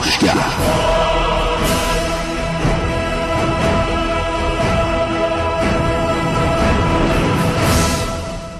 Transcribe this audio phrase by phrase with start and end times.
[0.00, 0.34] کاوشگر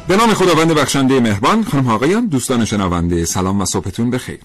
[0.09, 4.41] به نام خداوند بخشنده مهربان خانم آقایان دوستان شنونده سلام و صبحتون بخیر.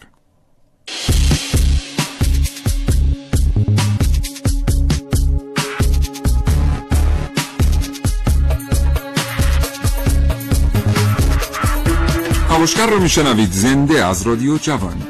[12.49, 15.01] کاوشگر رو میشنوید زنده از رادیو جوان.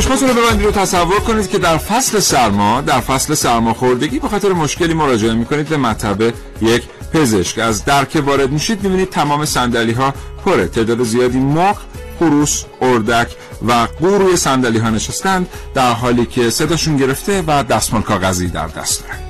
[0.00, 4.52] چشماتون رو ببندید رو تصور کنید که در فصل سرما در فصل سرماخوردگی به خاطر
[4.52, 6.22] مشکلی مراجعه می‌کنید به مطب
[6.60, 6.82] یک
[7.12, 7.58] پزشک.
[7.58, 10.66] از درک وارد میشید می‌بینید تمام صندلی ها پره.
[10.66, 11.78] تعداد زیادی مخ
[12.18, 13.28] خروس اردک
[13.68, 19.02] و قور روی ها نشستند در حالی که صداشون گرفته و دستمال کاغذی در دست
[19.02, 19.29] دارند.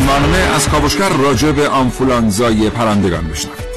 [0.00, 3.72] برنامه از کاوشگر راجع به آنفولانزای پرندگان بشنوید.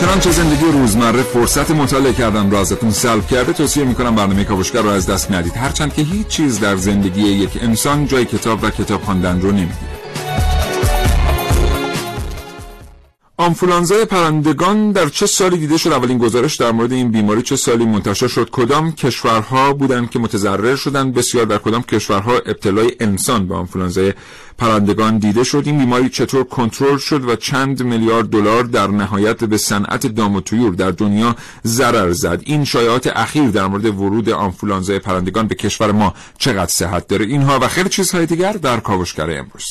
[0.00, 4.92] چنانچه زندگی روزمره فرصت مطالعه کردن را ازتون سلب کرده توصیه می‌کنم برنامه کاوشگر را
[4.94, 5.56] از دست ندید.
[5.56, 9.91] هرچند که هیچ چیز در زندگی یک انسان جای کتاب و کتاب خواندن رو نمی‌گیره
[13.42, 17.84] آنفولانزای پرندگان در چه سالی دیده شد؟ اولین گزارش در مورد این بیماری چه سالی
[17.84, 23.54] منتشر شد؟ کدام کشورها بودند که متضرر شدند؟ بسیار در کدام کشورها ابتلای انسان به
[23.54, 24.12] آنفولانزای
[24.58, 29.56] پرندگان دیده شد؟ این بیماری چطور کنترل شد و چند میلیارد دلار در نهایت به
[29.56, 34.98] صنعت دام و طیور در دنیا ضرر زد؟ این شایعات اخیر در مورد ورود آنفولانزای
[34.98, 39.64] پرندگان به کشور ما چقدر صحت داره؟ اینها و خیلی چیزهای دیگر در کاوشگر امروز.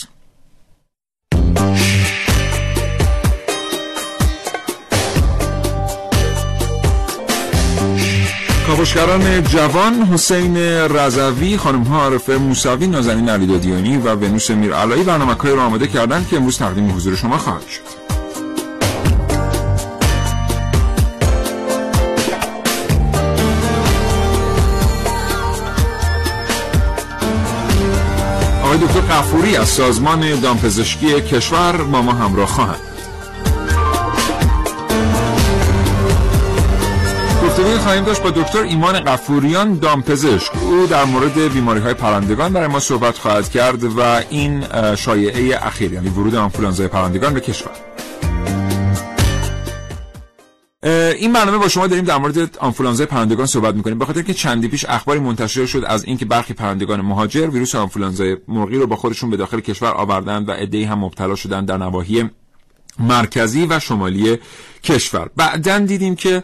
[8.76, 15.36] کاوشگران جوان حسین رضوی خانم ها عارفه موسوی نازنین علیدادیانی و ونوس میر علایی برنامه
[15.44, 17.82] رو آماده کردن که امروز تقدیم حضور شما خواهد شد.
[28.64, 32.91] آقای دکتر قفوری از سازمان دامپزشکی کشور با ما همراه خواهند
[37.52, 40.56] گفتگوی خواهیم داشت با دکتر ایمان قفوریان دامپزشک.
[40.56, 44.64] او در مورد بیماری های پرندگان برای ما صحبت خواهد کرد و این
[44.96, 47.72] شایعه اخیر یعنی ورود آنفولانزای پرندگان به کشور.
[51.18, 54.00] این برنامه با شما داریم در مورد آنفولانزای پرندگان صحبت می‌کنیم.
[54.00, 58.38] به خاطر که چندی پیش اخباری منتشر شد از اینکه برخی پرندگان مهاجر ویروس آنفولانزای
[58.48, 62.30] مرغی رو با خودشون به داخل کشور آوردن و عده‌ای هم مبتلا شدن در نواحی
[63.00, 64.40] مرکزی و شمالی
[64.84, 65.30] کشور.
[65.36, 66.44] بعدا دیدیم که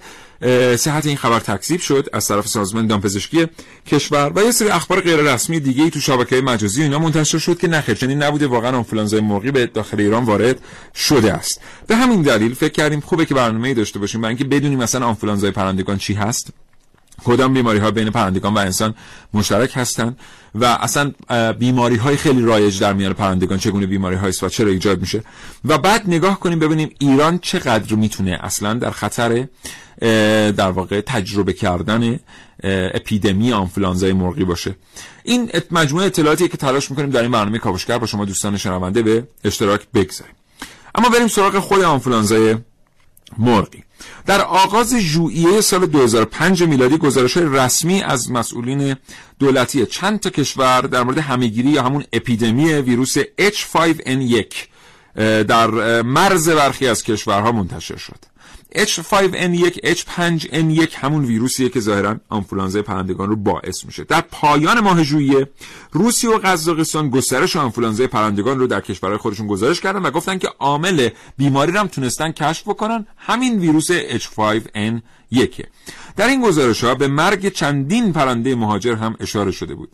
[0.75, 3.47] صحت این خبر تکذیب شد از طرف سازمان دامپزشکی
[3.87, 7.57] کشور و یه سری اخبار غیر رسمی دیگه ای تو شبکه مجازی اینا منتشر شد
[7.57, 10.59] که نخیر چنین نبوده واقعا آنفولانزای مرغی به داخل ایران وارد
[10.95, 11.61] شده است.
[11.87, 15.51] به همین دلیل فکر کردیم خوبه که برنامه‌ای داشته باشیم برای اینکه بدونیم مثلا آنفولانزای
[15.51, 16.49] پرندگان چی هست.
[17.25, 18.95] کدام بیماری ها بین پرندگان و انسان
[19.33, 20.19] مشترک هستند
[20.55, 21.11] و اصلا
[21.59, 25.23] بیماری های خیلی رایج در میان پرندگان چگونه بیماری های و چرا ایجاد میشه؟
[25.65, 29.47] و بعد نگاه کنیم ببینیم ایران چقدر می‌تونه اصلا در خطر
[30.51, 32.19] در واقع تجربه کردن
[32.93, 34.75] اپیدمی آنفولانزای مرغی باشه.
[35.23, 39.27] این مجموعه اطلاعاتی که تلاش می‌کنیم در این برنامه کاوشگر با شما دوستان شنونده به
[39.43, 40.35] اشتراک بگذاریم.
[40.95, 42.55] اما بریم سراغ خود آنفولانزای
[43.37, 43.83] مرغی.
[44.25, 48.95] در آغاز ژوئیه سال 2005 میلادی گزارش رسمی از مسئولین
[49.39, 54.55] دولتی چند تا کشور در مورد همهگیری یا همون اپیدمی ویروس H5N1
[55.47, 58.36] در مرز برخی از کشورها منتشر شد.
[58.77, 64.03] H5N1 H5N1 همون ویروسیه که ظاهرا آنفولانزای پرندگان رو باعث میشه.
[64.03, 65.47] در پایان ماه ژوئیه
[65.91, 70.49] روسیه و قزاقستان گسترش آنفولانزای پرندگان رو در کشورهای خودشون گزارش کردن و گفتن که
[70.59, 73.07] عامل بیماری رو هم تونستن کشف بکنن.
[73.17, 75.65] همین ویروس H5N1
[76.15, 79.89] در این گزارش ها به مرگ چندین پرنده مهاجر هم اشاره شده بود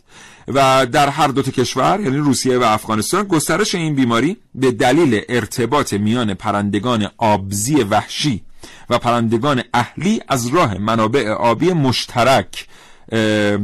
[0.48, 5.92] و در هر دو کشور یعنی روسیه و افغانستان گسترش این بیماری به دلیل ارتباط
[5.92, 8.42] میان پرندگان آبزی وحشی
[8.90, 12.66] و پرندگان اهلی از راه منابع آبی مشترک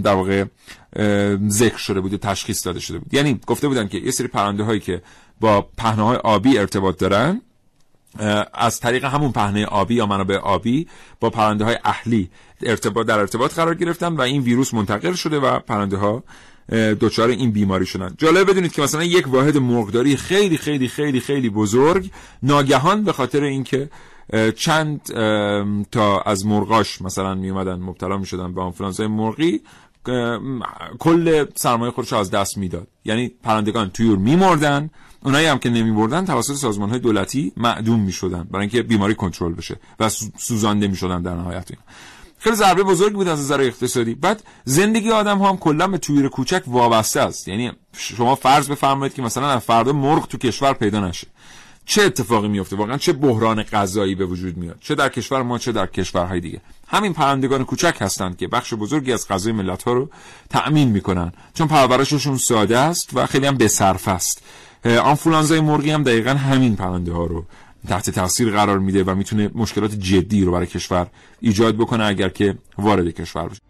[0.02, 0.44] در واقع
[1.48, 3.14] ذکر شده بود تشخیص داده شده بود.
[3.14, 5.02] یعنی گفته بودن که یه سری پرنده هایی که
[5.40, 7.40] با پهنه های آبی ارتباط دارن
[8.54, 10.88] از طریق همون پهنه آبی یا منابع آبی
[11.20, 12.30] با پرنده های اهلی
[12.62, 16.22] ارتباط در ارتباط قرار گرفتن و این ویروس منتقل شده و پرنده ها
[17.00, 18.14] دچار این بیماری شدن.
[18.18, 22.10] جالب بدونید که مثلا یک واحد مرغداری خیلی خیلی خیلی خیلی بزرگ
[22.42, 23.90] ناگهان به خاطر اینکه
[24.56, 25.02] چند
[25.90, 29.60] تا از مرغاش مثلا می اومدن مبتلا می شدن به آنفولانزای مرغی
[30.98, 32.86] کل سرمایه خودش از دست می‌داد.
[33.04, 34.90] یعنی پرندگان تویور میمردن
[35.24, 39.76] اونایی هم که نمیبردن توسط سازمان های دولتی معدوم می‌شدن برای اینکه بیماری کنترل بشه
[40.00, 41.68] و سوزانده می‌شدن در نهایت.
[42.38, 44.14] خیلی ضربه بزرگ بود از نظر اقتصادی.
[44.14, 47.48] بعد زندگی آدم ها هم کلا به تویر کوچک وابسته است.
[47.48, 51.26] یعنی شما فرض بفرمایید که مثلا فردا مرغ تو کشور پیدا نشه.
[51.86, 55.72] چه اتفاقی میفته واقعا چه بحران غذایی به وجود میاد؟ چه در کشور ما چه
[55.72, 56.60] در کشورهای دیگه.
[56.88, 60.10] همین پرندگان کوچک هستند که بخش بزرگی از غذای ملت ها رو
[60.50, 61.32] تأمین می‌کنن.
[61.54, 64.42] چون پرورششون ساده است و خیلی هم بسرف است.
[64.84, 67.44] آنفولانزای مرغی هم دقیقا همین پرنده ها رو
[67.88, 71.06] تحت تاثیر قرار میده و می‌تونه مشکلات جدی رو برای کشور
[71.40, 73.60] ایجاد بکنه اگر که وارد کشور بشه.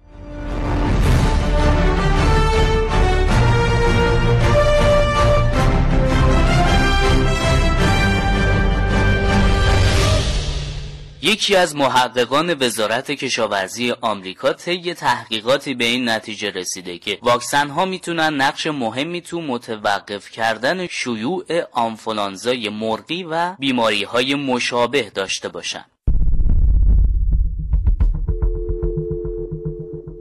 [11.23, 17.85] یکی از محققان وزارت کشاورزی آمریکا طی تحقیقاتی به این نتیجه رسیده که واکسن ها
[17.85, 25.85] می‌تونن نقش مهمی تو متوقف کردن شیوع آنفولانزای مرغی و بیماری های مشابه داشته باشن.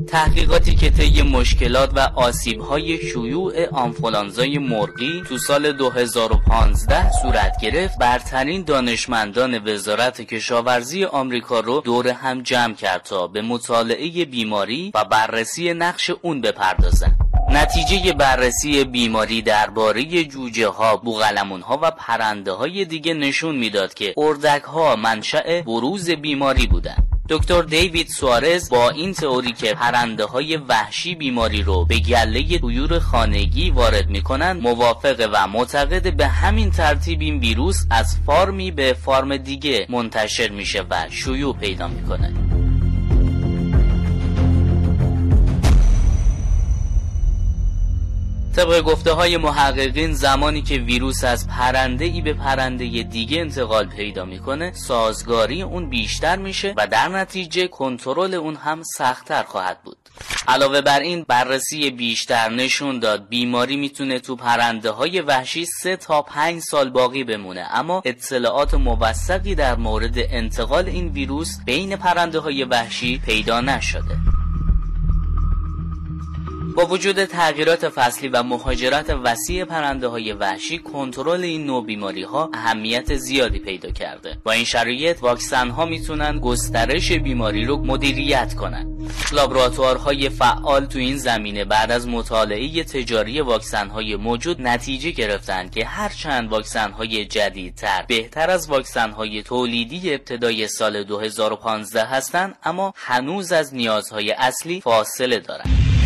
[0.10, 8.64] تحقیقاتی که طی مشکلات و آسیب‌های شیوع آنفولانزای مرغی تو سال 2015 صورت گرفت برترین
[8.64, 15.74] دانشمندان وزارت کشاورزی آمریکا رو دور هم جمع کرد تا به مطالعه بیماری و بررسی
[15.74, 17.16] نقش اون بپردازن
[17.50, 24.14] نتیجه بررسی بیماری درباره جوجه ها، بوغلمون ها و پرنده های دیگه نشون می‌داد که
[24.18, 27.09] اردک ها منشأ بروز بیماری بودند.
[27.30, 33.00] دکتر دیوید سوارز با این تئوری که پرنده های وحشی بیماری رو به گله طیور
[33.00, 39.38] خانگی وارد می‌کنن موافقه و معتقد به همین ترتیب این ویروس از فارمی به فارم
[39.38, 42.49] دیگه منتشر میشه و شیوع پیدا می‌کنه.
[48.56, 54.25] طبق گفته های محققین زمانی که ویروس از پرنده ای به پرنده دیگه انتقال پیدا
[54.25, 59.98] می‌کنه سازگاری اون بیشتر میشه و در نتیجه کنترل اون هم سختتر خواهد بود.
[60.48, 66.22] علاوه بر این بررسی بیشتر نشون داد بیماری می‌تونه تو پرنده های وحشی 3 تا
[66.22, 67.68] 5 سال باقی بمونه.
[67.72, 74.39] اما اطلاعات موثقی در مورد انتقال این ویروس بین پرنده های وحشی پیدا نشده.
[76.75, 82.50] با وجود تغییرات فصلی و مهاجرت وسیع پرنده های وحشی کنترل این نوع بیماری ها
[82.54, 84.38] اهمیت زیادی پیدا کرده.
[84.44, 89.10] با این شرایط واکسن ها می‌تونن گسترش بیماری رو مدیریت کنن.
[89.31, 95.86] لابراتوارهای فعال تو این زمینه بعد از مطالعه تجاری واکسن های موجود نتیجه گرفتن که
[95.86, 103.51] هرچند واکسن های جدیدتر بهتر از واکسن های تولیدی ابتدای سال 2015 هستند اما هنوز
[103.51, 105.99] از نیازهای اصلی فاصله دارند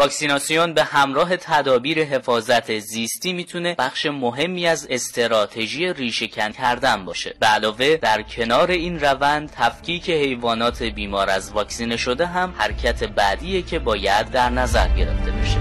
[0.00, 7.34] واکسیناسیون به همراه تدابیر حفاظت زیستی می‌تونه بخش مهمی از استراتژی ریشهکن کردن باشه.
[7.40, 13.62] به علاوه در کنار این روند تفکیک حیوانات بیمار از واکسینه شده هم حرکت بعدیه
[13.62, 15.58] که باید در نظر گرفته بشه.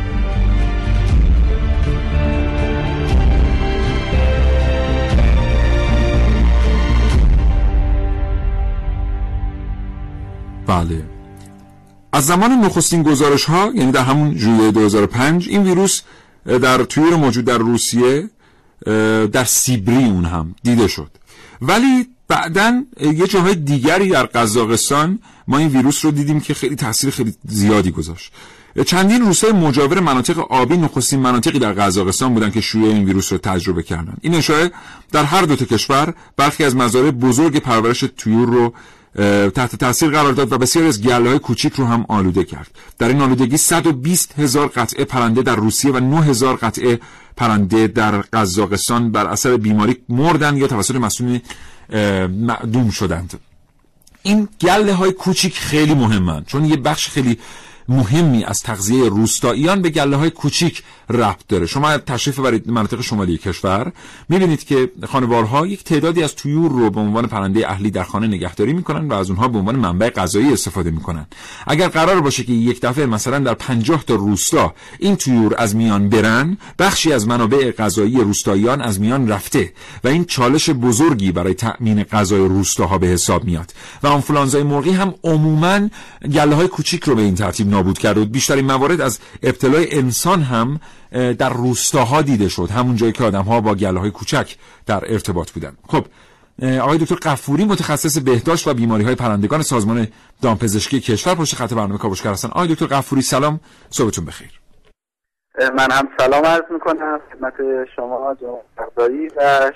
[10.67, 11.18] بله.
[12.13, 16.01] از زمان نخستین گزارش ها یعنی در همون ژوئیه 2005 این ویروس
[16.45, 18.29] در تویر موجود در روسیه
[19.31, 21.11] در سیبری اون هم دیده شد.
[21.61, 27.09] ولی بعدا یه جاهای دیگری در قزاقستان ما این ویروس رو دیدیم که خیلی تاثیر
[27.09, 28.31] خیلی زیادی گذاشت.
[28.85, 33.37] چندین روسای مجاور مناطق آبی نخستین مناطقی در قزاقستان بودن که شیوع این ویروس رو
[33.37, 34.13] تجربه کردن.
[34.21, 34.71] این اشاره
[35.11, 38.73] در هر دو کشور برخی از مزارع بزرگ پرورش تویور رو
[39.55, 42.67] تحت تاثیر قرار داد و بسیاری از گله های کوچیک رو هم آلوده کرد.
[42.97, 46.99] در این آلودگی 120 هزار قطعه پرنده در روسیه و 9 هزار قطعه
[47.37, 51.41] پرنده در قزاقستان بر اثر بیماری مردن یا توسط مسئولین
[52.29, 53.39] معدوم شدند.
[54.23, 57.37] این گله های کوچیک خیلی مهمن چون یه بخش خیلی
[57.89, 61.65] مهمی از تغذیه روستاییان به گله های کوچیک ربط داره.
[61.65, 63.91] شما تشریف برید مناطق شمالی کشور.
[64.29, 68.73] می‌بینید که خانوارها یک تعدادی از طیور رو به عنوان پرنده اهلی در خانه نگهداری
[68.73, 71.27] می‌کنن و از اونها به عنوان منبع غذایی استفاده می‌کنن.
[71.67, 76.09] اگر قرار باشه که یک دفعه مثلا در 50 تا روستا این طیور از میان
[76.09, 82.03] برن بخشی از منابع غذایی روستاییان از میان رفته و این چالش بزرگی برای تأمین
[82.03, 83.73] غذای روستاها به حساب میاد.
[84.03, 85.89] و آنفولانزای مرغی هم عموما
[86.33, 90.41] گله های کوچیک رو به این ترتیب نابود کرده بود بیشترین موارد از ابتلای انسان
[90.41, 90.79] هم
[91.11, 92.69] در روستاها دیده شد.
[92.71, 94.55] همون جایی که آدم ها با گله های کوچک
[94.85, 95.77] در ارتباط بودن.
[95.87, 96.05] خب
[96.81, 100.07] آقای دکتر قفوری متخصص بهداشت و بیماری های پرندگان سازمان
[100.41, 102.47] دامپزشکی کشور پشت خط برنامه کاوشگر هستن.
[102.47, 103.59] آقای دکتر قفوری سلام.
[103.89, 104.51] صبحتون بخیر.
[105.77, 107.19] من هم سلام عرض می‌کنم.
[107.31, 107.53] خدمت
[107.95, 108.63] شما جناب
[108.97, 109.09] و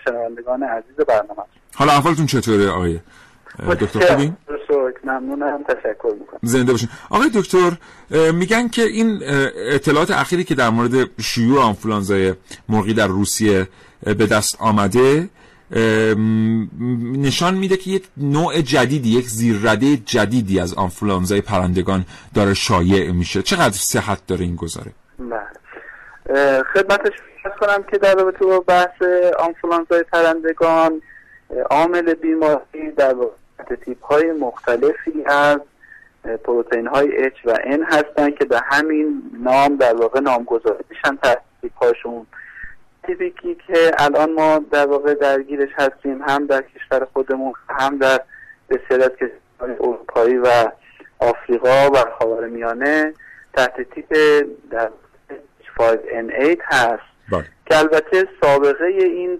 [0.05, 1.43] شنوندگان عزیز برنامه
[1.75, 2.99] حالا احوالتون چطوره آقای
[3.81, 4.33] دکتر خوبی؟
[5.03, 5.63] ممنونم.
[5.63, 6.39] تشکر می‌کنم.
[6.41, 6.89] زنده باشین.
[7.09, 7.71] آقای دکتر
[8.31, 9.19] میگن که این
[9.71, 12.33] اطلاعات اخیری که در مورد شیوع آنفولانزای
[12.69, 13.67] مرغی در روسیه
[14.03, 15.29] به دست آمده
[17.17, 23.41] نشان میده که یک نوع جدیدی یک زیررده جدیدی از آنفولانزای پرندگان داره شایع میشه.
[23.41, 26.63] چقدر صحت داره این گذاره بله.
[26.73, 27.11] خدمتش
[27.59, 29.01] کنم که در رابطه با بحث
[29.39, 31.01] آنفولانزای پرندگان
[31.71, 33.15] عامل بیماری در
[33.85, 35.59] تیپ های مختلفی از
[36.43, 41.17] پروتئین های H و N هستن که به همین نام در واقع نامگذاری میشن
[41.61, 42.27] تیپ هاشون.
[43.03, 48.21] تیپیکی که الان ما در واقع درگیرش هستیم هم در کشور خودمون هم در
[48.69, 50.71] بسیاری از کشورهای اروپایی و
[51.19, 53.13] آفریقا و خاور میانه
[53.53, 54.89] تحت تیپ در
[55.77, 57.12] 5N8 هست.
[57.31, 57.45] بله.
[57.65, 59.39] که البته سابقه این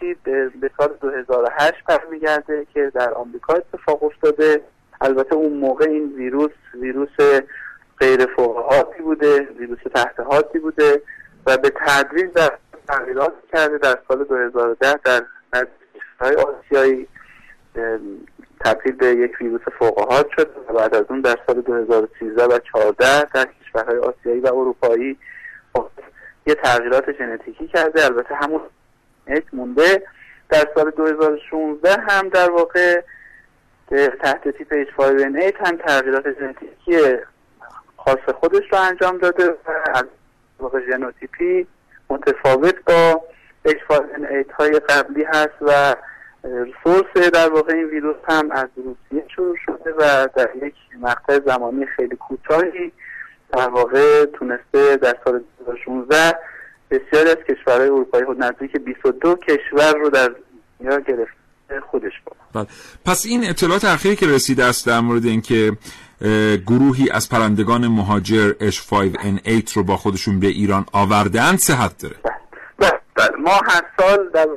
[0.00, 0.22] تیپ
[0.60, 4.60] به سال 2008 برمیگرده که در آمریکا اتفاق افتاده
[5.00, 7.42] البته اون موقع این ویروس ویروس
[7.98, 11.02] غیر فوقهاتی بوده ویروس تحت بوده
[11.46, 12.52] و به تدریج در
[12.88, 15.22] تغییرات کرده در سال 2010 در
[15.94, 17.08] کشورهای آسیایی
[18.60, 23.24] تبدیل به یک ویروس فوقهات شد و بعد از اون در سال 2013 و 14
[23.34, 25.18] در کشورهای آسیایی و اروپایی
[26.46, 28.04] یه تغییرات ژنتیکی کرده.
[28.04, 28.60] البته همون
[29.26, 30.02] یک مونده.
[30.48, 33.00] در سال 2016 هم در واقع
[34.22, 37.16] تحت تیپ H5N8 هم تغییرات ژنتیکی
[37.96, 40.04] خاص خودش رو انجام داده و از
[40.58, 41.66] واقع ژنوتیپی
[42.10, 43.24] متفاوت با
[43.68, 45.96] H5N8 های قبلی هست و
[46.84, 51.86] سورس در واقع این ویروس هم از روسیه شروع شده و در یک مقطع زمانی
[51.86, 52.92] خیلی کوتاهی
[53.52, 56.38] در واقع تونسته در سال 2016
[56.90, 60.30] بسیاری از کشورهای اروپایی خود نزدیک 22 کشور رو در
[60.80, 62.66] دنیا گرفته خودش بود بله.
[63.06, 65.72] پس این اطلاعات اخیری که رسیده است در مورد اینکه
[66.66, 72.14] گروهی از پرندگان مهاجر H5N8 رو با خودشون به ایران آوردن صحت داره
[72.78, 73.00] بله.
[73.14, 73.36] بله.
[73.38, 74.48] ما هر سال در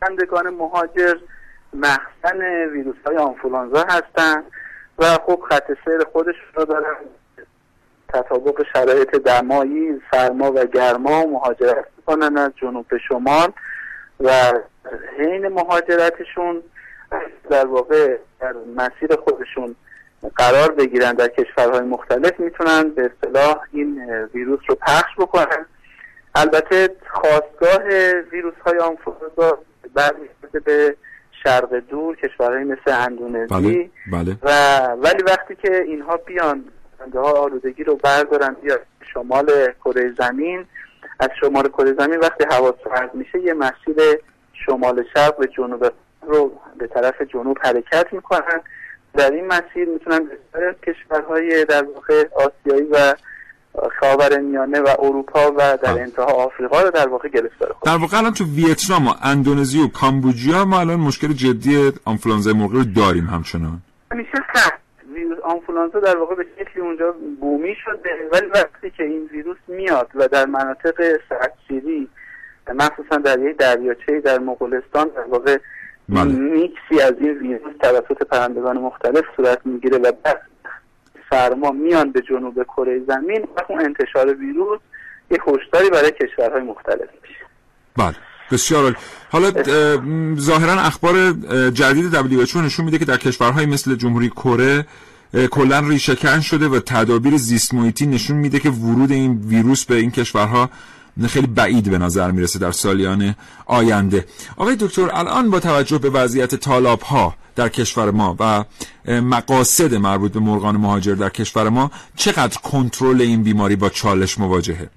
[0.00, 1.14] پرندگان مهاجر
[1.74, 2.40] مخزن
[2.72, 4.44] ویروس های آنفولانزا هستند
[4.98, 6.94] و خب خط سیر خودشون رو دارن
[8.12, 13.52] تطابق شرایط دمایی سرما و گرما مهاجرت می‌کنن از جنوب به شمال
[14.20, 14.52] و
[15.18, 16.62] حین مهاجرتشون
[17.50, 19.76] در واقع در مسیر خودشون
[20.36, 24.02] قرار بگیرن در کشورهای مختلف می‌تونن به اصطلاح این
[24.34, 25.66] ویروس رو پخش بکنن
[26.34, 27.84] البته خواستگاه
[28.32, 29.58] ویروس های آنفولانزا
[29.94, 30.96] برمیگرده به
[31.44, 34.36] شرق دور کشورهای مثل اندونزی بله، بله.
[34.42, 36.64] و ولی وقتی که اینها بیان
[37.14, 38.78] ها آلودگی رو بردارن بیا
[39.14, 40.64] شمال کره زمین.
[41.20, 43.96] از شمال کره زمین وقتی هوا سرد میشه یه مسیر
[44.66, 45.92] شمال شرق به جنوب
[46.22, 48.60] رو به طرف جنوب حرکت می‌کنن.
[49.14, 53.14] در این مسیر می‌تونن به کشورهای در واقع آسیایی و
[54.00, 58.18] خاور میانه و اروپا و در انتها آفریقا رو در واقع گرفتار خود در واقع
[58.18, 63.26] الان تو ویتنام و اندونزی و کامبوجیا ما الان مشکل جدی آنفولانزای مرغی رو داریم
[63.26, 63.82] همچنان.
[64.12, 64.81] همیشه سخت
[65.14, 70.10] ویروس آنفولانزا در واقع به شکلی اونجا بومی شده ولی وقتی که این ویروس میاد
[70.14, 72.08] و در مناطق سردسیری
[72.74, 75.58] مخصوصا در یک دریاچه در مغولستان در واقع
[76.08, 76.24] بله.
[76.24, 80.42] میکسی از این ویروس توسط پرندگان مختلف صورت می‌گیره و بعد
[81.30, 84.80] سرما میان به جنوب کره زمین و اون انتشار ویروس
[85.30, 87.44] یه هشداری برای کشورهای مختلف میشه
[87.96, 88.96] بله بسیار
[89.30, 89.52] حالا
[90.40, 91.32] ظاهرا اخبار
[91.70, 94.86] جدید WHO نشون میده که در کشورهای مثل جمهوری کره
[95.50, 100.10] کلا ریشهکن شده و تدابیر زیست محیطی نشون میده که ورود این ویروس به این
[100.10, 100.70] کشورها
[101.28, 103.34] خیلی بعید به نظر می‌رسه در سالیان
[103.66, 104.26] آینده.
[104.56, 108.64] آقای دکتر الان با توجه به وضعیت طالاب ها در کشور ما و
[109.20, 114.88] مقاصد مربوط به مرغان مهاجر در کشور ما چقدر کنترل این بیماری با چالش مواجهه؟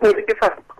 [0.00, 0.24] بله.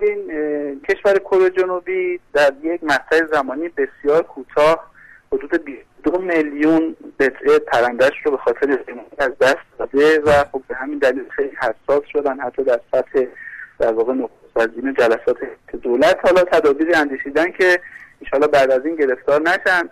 [0.00, 4.90] این کشور کره جنوبی در یک مقطع زمانی بسیار کوتاه
[5.32, 8.78] حدود 22 میلیون قطعه پرندش رو به خاطر
[9.18, 13.24] از دست داده و خب به همین دلیل خیلی حساس شدن حتی در سطح
[13.78, 15.36] در واقع نخست‌وزیر جلسات
[15.82, 17.80] دولت حالا تدابیری اندیشیدن که
[18.20, 19.88] انشاءالله بعد از این گرفتار نشن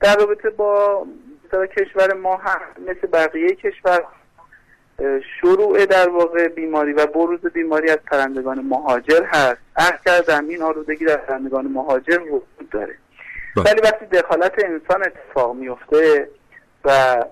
[0.00, 1.06] در رابطه با
[1.76, 4.04] کشور ما هم مثل بقیه کشور
[5.40, 11.04] شروع در واقع بیماری و بروز بیماری از پرندگان مهاجر هست عرض کردم این آلودگی
[11.04, 12.94] در پرندگان مهاجر وجود داره
[13.56, 13.64] بله.
[13.64, 16.28] ولی وقتی دخالت انسان اتفاق میفته
[16.84, 17.24] و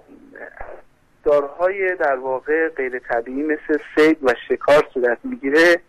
[1.24, 5.80] دارهای در واقع غیر طبیعی مثل سید و شکار صورت می‌گیره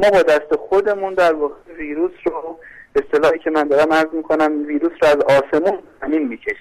[0.00, 2.58] ما با دست خودمون در واقع ویروس رو
[2.96, 6.56] اصطلاحی که من دارم عرض می‌کنم ویروس رو از آسمون زمین می‌کشیم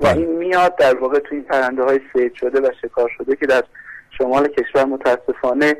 [0.00, 0.16] و بله.
[0.16, 3.64] این میاد در واقع توی این پرنده های سید شده و شکار شده که در
[4.18, 5.76] شمال کشور متاسفانه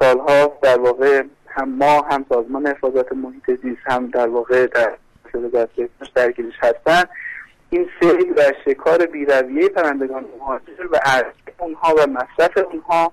[0.00, 4.92] سالها در واقع هم ما هم سازمان حفاظت محیط زیست هم در واقع در
[6.14, 7.02] درگیرش هستن.
[7.70, 13.12] این سیل و شکار بیرویه پرندگان مهاجر و ارزش اونها و مصرف اونها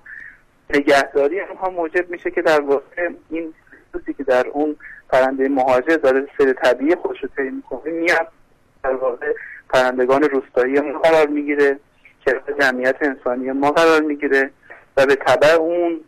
[0.70, 3.54] نگهداری اونها موجب میشه که در واقع این
[3.94, 4.76] چیزی که در اون
[5.10, 8.28] پرنده مهاجر داره سیر طبیعی خودش رو طی می‌کنه میاد
[8.84, 9.34] در واقع
[9.70, 11.80] پرندگان روستایی ما قرار می‌گیره
[12.26, 14.52] که جمعیت انسانی ما قرار می‌گیره.
[15.00, 16.00] و به طبع اون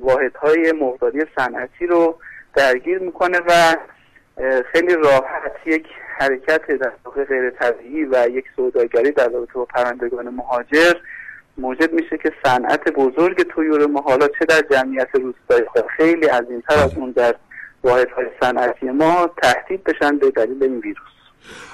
[0.00, 2.18] واحدهای مقداری صنعتی رو
[2.54, 3.76] درگیر می‌کنه و
[4.72, 5.86] خیلی راحت یک
[6.18, 10.92] حرکت در واقع غیر طبیعی و یک سوداگری در رابطه با پرندگان مهاجر
[11.58, 15.64] موجب میشه که صنعت بزرگ تویور ما حالا چه در جمعیت روستایی
[15.96, 17.34] خیلی عظیمتر از اون در
[17.84, 21.06] واحدهای صنعتی ما تهدید بشن به دلیل این ویروس.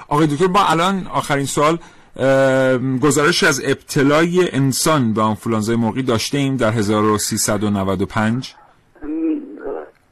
[0.07, 1.77] آقای دکتر ما الان آخرین سوال
[3.01, 8.55] گزارشی از ابتلای انسان به آنفولانزای مرغی داشته ایم در 1395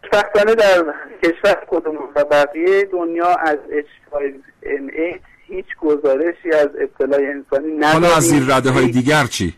[0.01, 7.83] خوشبختانه در کشور خودمون و بقیه دنیا از H5N8 هیچ گزارشی از ابتلای انسانی نداریم.
[7.83, 9.53] حالا از زیر رده های دیگر چی؟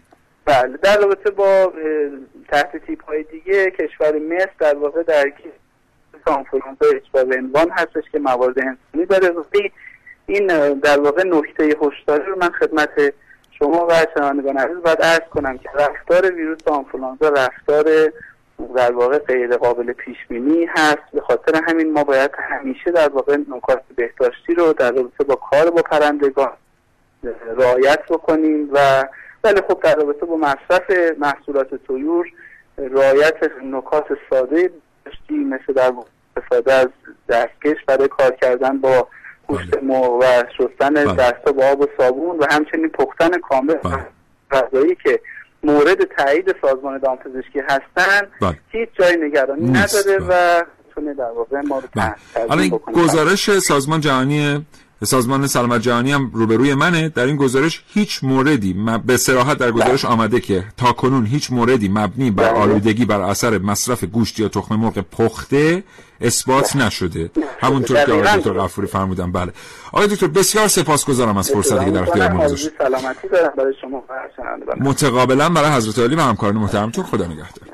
[0.46, 1.74] بله در رابطه با
[2.51, 5.31] تحت تیپ های دیگه کشور مصر در واقع در
[6.25, 9.34] آنفولانزا H5N1 هستش که موارد انسانی داره.
[10.30, 13.14] این در واقع نکته هشداری رو من خدمت
[13.60, 18.12] شما و شنوندگان عزیز باید ارز کنم که رفتار ویروس آنفولانزا رفتار
[18.76, 21.04] در واقع غیر قابل پیش بینی هست.
[21.13, 25.70] به خاطر همین ما باید همیشه در واقع نکات بهداشتی رو در رابطه با کار
[25.70, 26.52] با پرندگان
[27.58, 29.04] رعایت بکنیم و
[29.44, 32.28] ولی خب در رابطه با مصرف محصولات طیور
[32.78, 34.70] رعایت نکات ساده
[35.30, 35.94] مثل در
[36.38, 36.88] استفاده از
[37.30, 39.08] دستکش برای کار کردن با
[39.50, 39.82] گوشت بله.
[39.82, 41.14] مرغ و شستن بله.
[41.14, 44.08] دستا با آب و صابون و همچنین پختن کامل بله.
[44.52, 45.22] غذایی که
[45.64, 48.58] مورد تایید سازمان دامپزشکی هستن بله.
[48.72, 50.64] هیچ جای نگرانی نداره و
[50.96, 54.66] تونه در واقع ما رو این گزارش سازمان جهانی
[55.04, 57.10] سازمان سلامت جهانی هم روبروی منه.
[57.10, 60.14] در این گزارش هیچ موردی به سراحت در گزارش بله.
[60.14, 62.60] آمده که تا کنون هیچ موردی مبنی بر بله.
[62.60, 65.84] آلودگی بر اثر مصرف گوشت یا تخم مرغ پخته
[66.22, 67.32] اثبات نشده.
[67.60, 69.32] همونطور که آقای دکتر غفوری فرمودن.
[69.32, 69.52] بله.
[69.92, 72.72] آقای دکتر بسیار سپاسگزارم از فرصتی که در اختیار ما گذاشتید.
[72.78, 74.04] سلامتی دارم برای شما
[74.80, 77.70] متقابلا برای حضرت علی و همکاران محترمتون خدا نگهدار.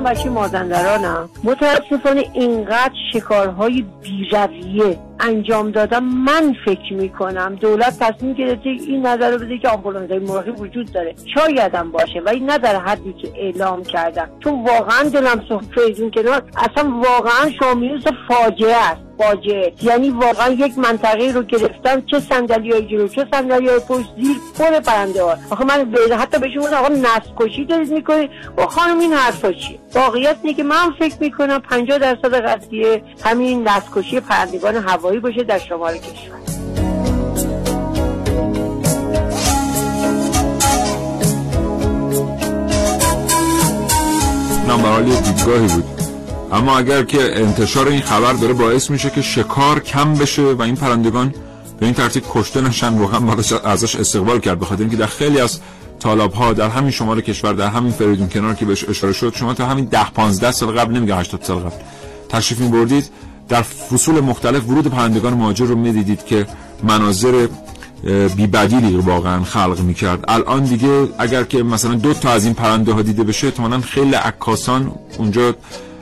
[0.00, 1.28] من بچه مازندرانم.
[1.44, 9.38] متاسفانه اینقدر شکارهای بیرویه انجام دادم من فکر می‌کنم دولت تصمیم گرفته این نظر رو
[9.38, 11.14] بده که آمبولانسای مرغی وجود داره.
[11.34, 16.42] شایدم باشه ولی نه در حدی که اعلام کردن چون واقعا دلم سفید کنار.
[16.56, 19.00] اصلا واقعا شامیوس فاجعه است.
[19.18, 19.72] فاجعه.
[19.82, 24.36] یعنی واقعا یک منطقه رو گرفتن چه صندلی های جلو چه صندلی های پشت زیر
[24.58, 25.36] پر پرنده ها.
[25.50, 25.86] آخه من
[26.18, 30.62] حتی بهشون آقا نسل کشی دارید می‌کنید؟ و خانم این حرفا چیه؟ واقعیت اینه که
[30.62, 34.76] من فکر می‌کنم 50 درصد قضیه همین نسل کشی پرندگان
[35.10, 36.38] هوایی باشه در شمال کشور.
[44.68, 45.84] نمبرالی دیدگاهی بود.
[46.52, 50.76] اما اگر که انتشار این خبر داره باعث میشه که شکار کم بشه و این
[50.76, 51.34] پرندگان
[51.80, 54.60] به این ترتیب کشته نشن واقعا ما ازش استقبال کرد.
[54.60, 55.60] بخاطر اینکه در خیلی از
[55.98, 59.54] طالاب ها در همین شمال کشور در همین فریدون کنار که بهش اشاره شد شما
[59.54, 61.76] تا همین 10 15 سال قبل نمیگه 80 سال قبل
[62.28, 63.10] تشریف این بردید
[63.50, 66.46] در فصول مختلف ورود پرندگان مهاجر رو می‌دیدید که
[66.82, 67.48] مناظر
[68.36, 70.24] بیبدیلی واقعا خلق می‌کرد.
[70.28, 74.14] الان دیگه اگر که مثلا دو تا از این پرنده ها دیده بشه احتمالاً خیلی
[74.14, 75.54] عکاسان اونجا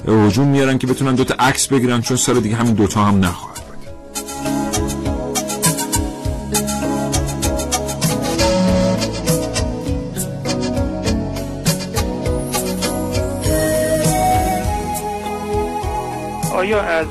[0.09, 3.58] هجوم میارن که بتونن دوتا عکس بگیرن چون سال دیگه همین دوتا هم نخواهد.
[16.89, 17.07] از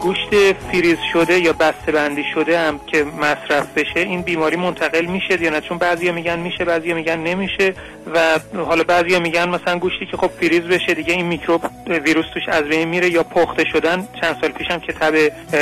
[0.00, 5.42] گوشت فریز شده یا بسته بندی شده هم که مصرف بشه این بیماری منتقل میشه
[5.42, 7.74] یا نه؟ چون بعضیا میگن میشه بعضیا میگن نمیشه
[8.14, 12.48] و حالا بعضیا میگن مثلا گوشتی که خب فریز بشه دیگه این میکروب ویروس توش
[12.48, 14.08] از بین میره یا پخته شدن.
[14.20, 15.14] چند سال پیشم که تب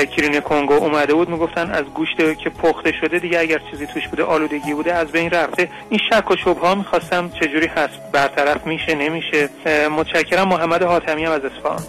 [0.04, 4.24] کیرین کنگو اومده بود می‌گفتن از گوشت که پخته شده دیگه اگر چیزی توش بوده
[4.24, 5.68] آلودگی بوده از بین رفته.
[5.90, 9.48] این شک و شبه ها می‌خواستم چجوری هست؟ برطرف میشه نمیشه؟
[9.96, 10.48] متشکرم.
[10.48, 11.82] محمد حاتمی هم از اصفهان.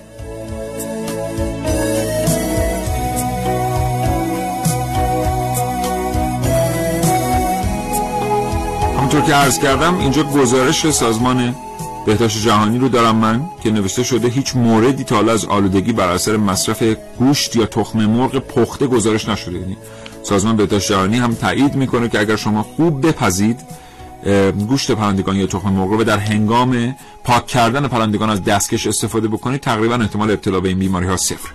[9.08, 11.56] همونطور که عرض کردم اینجا گزارش سازمان
[12.06, 16.38] بهداشت جهانی رو دارم من که نوشته شده هیچ موردی تا از آلودگی بر اثر
[16.38, 16.84] مصرف
[17.20, 19.60] گوشت یا تخم مرغ پخته گزارش نشده.
[19.60, 19.78] یعنی
[20.24, 23.60] سازمان بهداشت جهانی هم تایید می‌کنه که اگر شما خوب بپزید
[24.68, 29.62] گوشت پرندگان یا تخم مرغ رو در هنگام پاک کردن پرندگان از دستکش استفاده بکنید
[29.62, 31.50] تقریبا احتمال ابتلا به این بیماری ها صفر.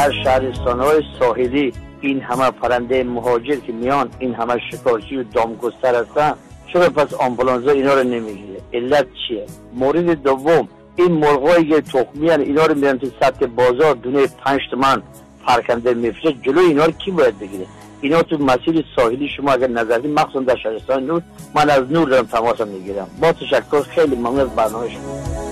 [0.00, 5.94] در شهرستان های ساحلی این همه پرنده مهاجر که میان این همه شکارچی و دامگستر
[5.94, 6.34] هستن
[6.72, 12.66] چرا پس آمبولانزا اینا رو نمی‌گیره؟ علت چیه؟ مورد دوم این مرغایی که تخمی اینا
[12.66, 15.02] رو میرن تو سطح بازار دونه پنج تومن
[15.46, 17.66] پرکنده میفشه جلو اینا رو کی باید بگیره؟
[18.00, 21.22] اینا تو مسیر ساحلی شما اگر نظری مخصوصا در شهرستان نور
[21.54, 23.06] من از نور دارم تماس می‌گیرم.
[23.20, 25.49] با تشکر خیلی ممنون از برنامه شما.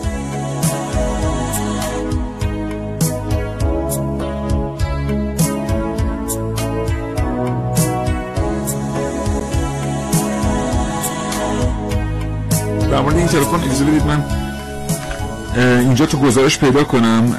[12.91, 14.25] در مورد این تلفن اجازه بدید من
[15.81, 17.37] اینجا تو گزارش پیدا کنم.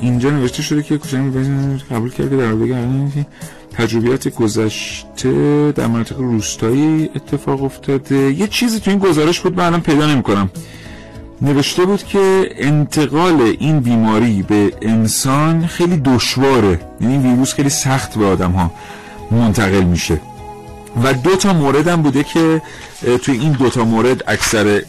[0.00, 1.00] اینجا نوشته شده که
[1.90, 2.76] قبول کرده در بگه
[3.72, 8.14] تجربیات گذشته در مناطق روستایی اتفاق افتاده.
[8.14, 10.50] یه چیزی تو این گزارش بود من الان پیدا نمی کنم
[11.42, 16.80] نوشته بود که انتقال این بیماری به انسان خیلی دشواره.
[17.00, 18.70] یعنی ویروس خیلی سخت به آدم ها
[19.30, 20.20] منتقل میشه.
[21.04, 22.62] و دو تا مورد هم بوده که
[23.22, 24.82] توی این دو تا مورد اکثر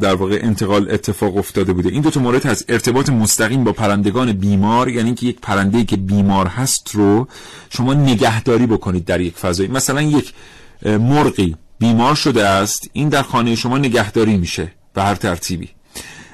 [0.00, 1.88] در واقع انتقال اتفاق افتاده بوده.
[1.88, 2.64] این دو تا مورد هست.
[2.68, 7.28] ارتباط مستقیم با پرندگان بیمار یعنی اینکه یک پرنده که بیمار هست رو
[7.70, 10.32] شما نگهداری بکنید در یک فضایی مثلا یک
[10.84, 15.68] مرغی بیمار شده است این در خانه شما نگهداری میشه به هر ترتیبی.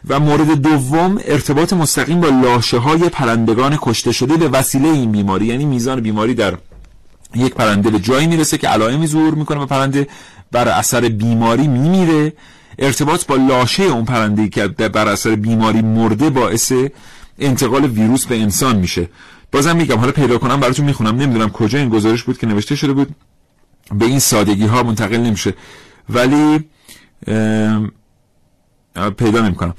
[0.09, 5.47] و مورد دوم ارتباط مستقیم با لاشه های پرندگان کشته شده به وسیله این بیماری
[5.47, 6.55] یعنی میزان بیماری در
[7.35, 10.09] یک پرنده به جایی می‌رسه که علائمی ظهور می‌کنه و پرنده
[10.53, 12.33] بر اثر بیماری میمیره.
[12.79, 16.73] ارتباط با لاشه اون پرنده که بر اثر بیماری مرده باعث
[17.39, 19.09] انتقال ویروس به انسان میشه.
[19.53, 21.17] بازم میگم حالا پیدا کنم براتون می‌خونم.
[21.17, 23.15] نمی‌دونم کجا این گزارش بود که نوشته شده بود.
[23.93, 25.55] به این سادگی ها منتقل نمیشه.
[26.09, 26.65] ولی
[29.17, 29.75] پیدا نمی‌کنم.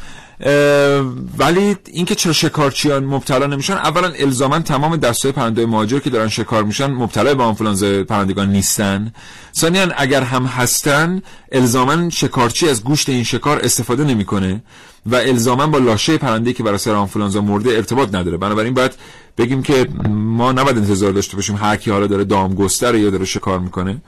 [1.38, 6.64] ولی اینکه چرا شکارچیان مبتلا نمیشن اولا الزاما تمام دستای پرنده مهاجر که دارن شکار
[6.64, 9.14] میشن مبتلا به آنفولانزا پرندگان نیستن.
[9.56, 14.64] ثانیا اگر هم هستن الزاما شکارچی از گوشت این شکار استفاده نمی‌کنه
[15.06, 18.38] و الزاما با لاشه پرنده که برای سر آنفولانزا مرده ارتباط نداره.
[18.38, 18.92] بنابراین باید
[19.38, 23.60] بگیم که ما نباید انتظار داشته باشیم هر کی حالا داره دامگستر یا داره شکار
[23.60, 24.02] می‌کنه.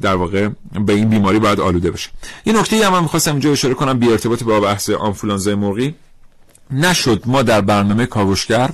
[0.00, 0.48] در واقع
[0.86, 2.10] به این بیماری باید آلوده بشه
[2.44, 5.94] این نکته هم من می‌خواستم اینجا اشاره کنم بی ارتباط با بحث آنفولانزای مرغی.
[6.70, 8.70] نشد ما در برنامه کاوشگر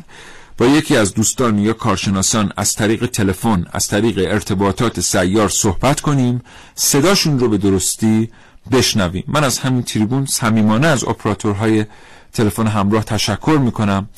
[0.58, 6.42] با یکی از دوستان یا کارشناسان از طریق تلفن از طریق ارتباطات سیار صحبت کنیم
[6.74, 8.30] صداشون رو به درستی
[8.72, 9.24] بشنویم.
[9.28, 11.84] من از همین تریبون صمیمانه از اپراتورهای
[12.32, 14.08] تلفن همراه تشکر می‌کنم.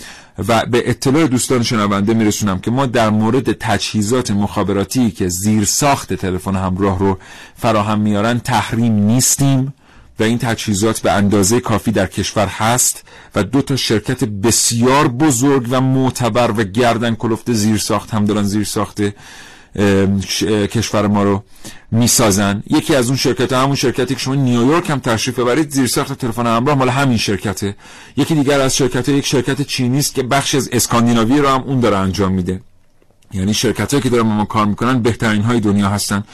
[0.48, 6.14] و به اطلاع دوستان شنونده میرسونم که ما در مورد تجهیزات مخابراتی که زیر ساخت
[6.14, 7.18] تلفن همراه رو
[7.56, 9.74] فراهم میارن تحریم نیستیم
[10.20, 15.66] و این تجهیزات به اندازه کافی در کشور هست و دو تا شرکت بسیار بزرگ
[15.70, 19.00] و معتبر و گردن کلفت زیر ساخت هم دارن زیر ساخت
[20.66, 21.42] کشور ما رو
[21.90, 22.62] می‌سازن.
[22.70, 26.46] یکی از اون شرکت همون شرکتی که شما نیویورک هم تشریف ببرید زیر ساخت تلفن
[26.46, 27.76] همراه مال همین شرکته.
[28.16, 31.80] یکی دیگر از شرکت یک شرکت چینی است که بخش از اسکاندیناوی رو هم اون
[31.80, 32.60] داره انجام میده.
[33.32, 36.24] یعنی شرکت که دارن ما کار می‌کنن بهترین های دنیا هستن.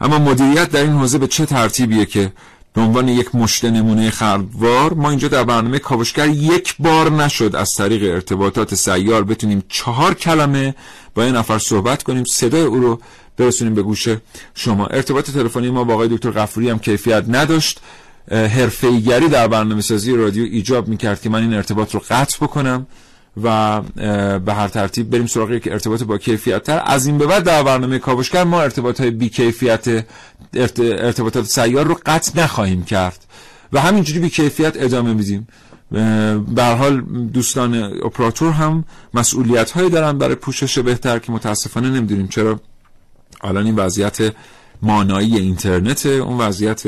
[0.00, 2.32] اما مدیریت در این حوزه به چه ترتیبیه که
[2.74, 7.74] به عنوان یک مشت نمونه خردوار ما اینجا در برنامه کاوشگر یک بار نشد از
[7.74, 10.74] طریق ارتباطات سیار بتونیم چهار کلمه
[11.14, 13.00] با این نفر صحبت کنیم صدای او رو
[13.36, 14.08] برسونیم به گوش
[14.54, 14.86] شما.
[14.86, 17.80] ارتباط تلفنی ما با آقای دکتر غفوری هم کیفیت نداشت.
[18.30, 22.86] حرفه‌ایگری در برنامه سازی رادیو ایجاب می‌کرد که من این ارتباط رو قطع بکنم.
[23.42, 23.80] و
[24.38, 26.82] به هر ترتیب بریم سراغ یک ارتباط با کیفیت تر.
[26.84, 30.06] از این به بعد در برنامه کاوشگر ما ارتباط های بی کیفیت
[30.78, 33.24] ارتباطات سیار رو قطع نخواهیم کرد
[33.72, 35.48] و همینجوری بی کیفیت ادامه میدیم.
[36.54, 37.00] به حال
[37.32, 42.28] دوستان اپراتور هم مسئولیت هایی دارن برای پوشش بهتر که متاسفانه نمی‌دونیم.
[42.28, 42.60] چرا؟
[43.42, 44.34] الان این وضعیت
[44.82, 46.82] مانایی اینترنت اون وضعیت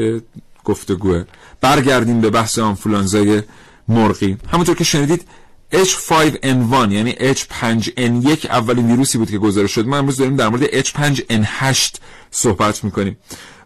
[0.65, 1.25] گفتگوه
[1.61, 3.43] برگردیم به بحث آنفولانزای
[3.89, 4.37] مرغی.
[4.53, 5.25] همونطور که شنیدید
[5.73, 9.87] H5N1 یعنی H5N1 اولین ویروسی بود که گزارش شد.
[9.87, 11.95] ما امروز داریم در مورد H5N8
[12.31, 13.17] صحبت می‌کنیم.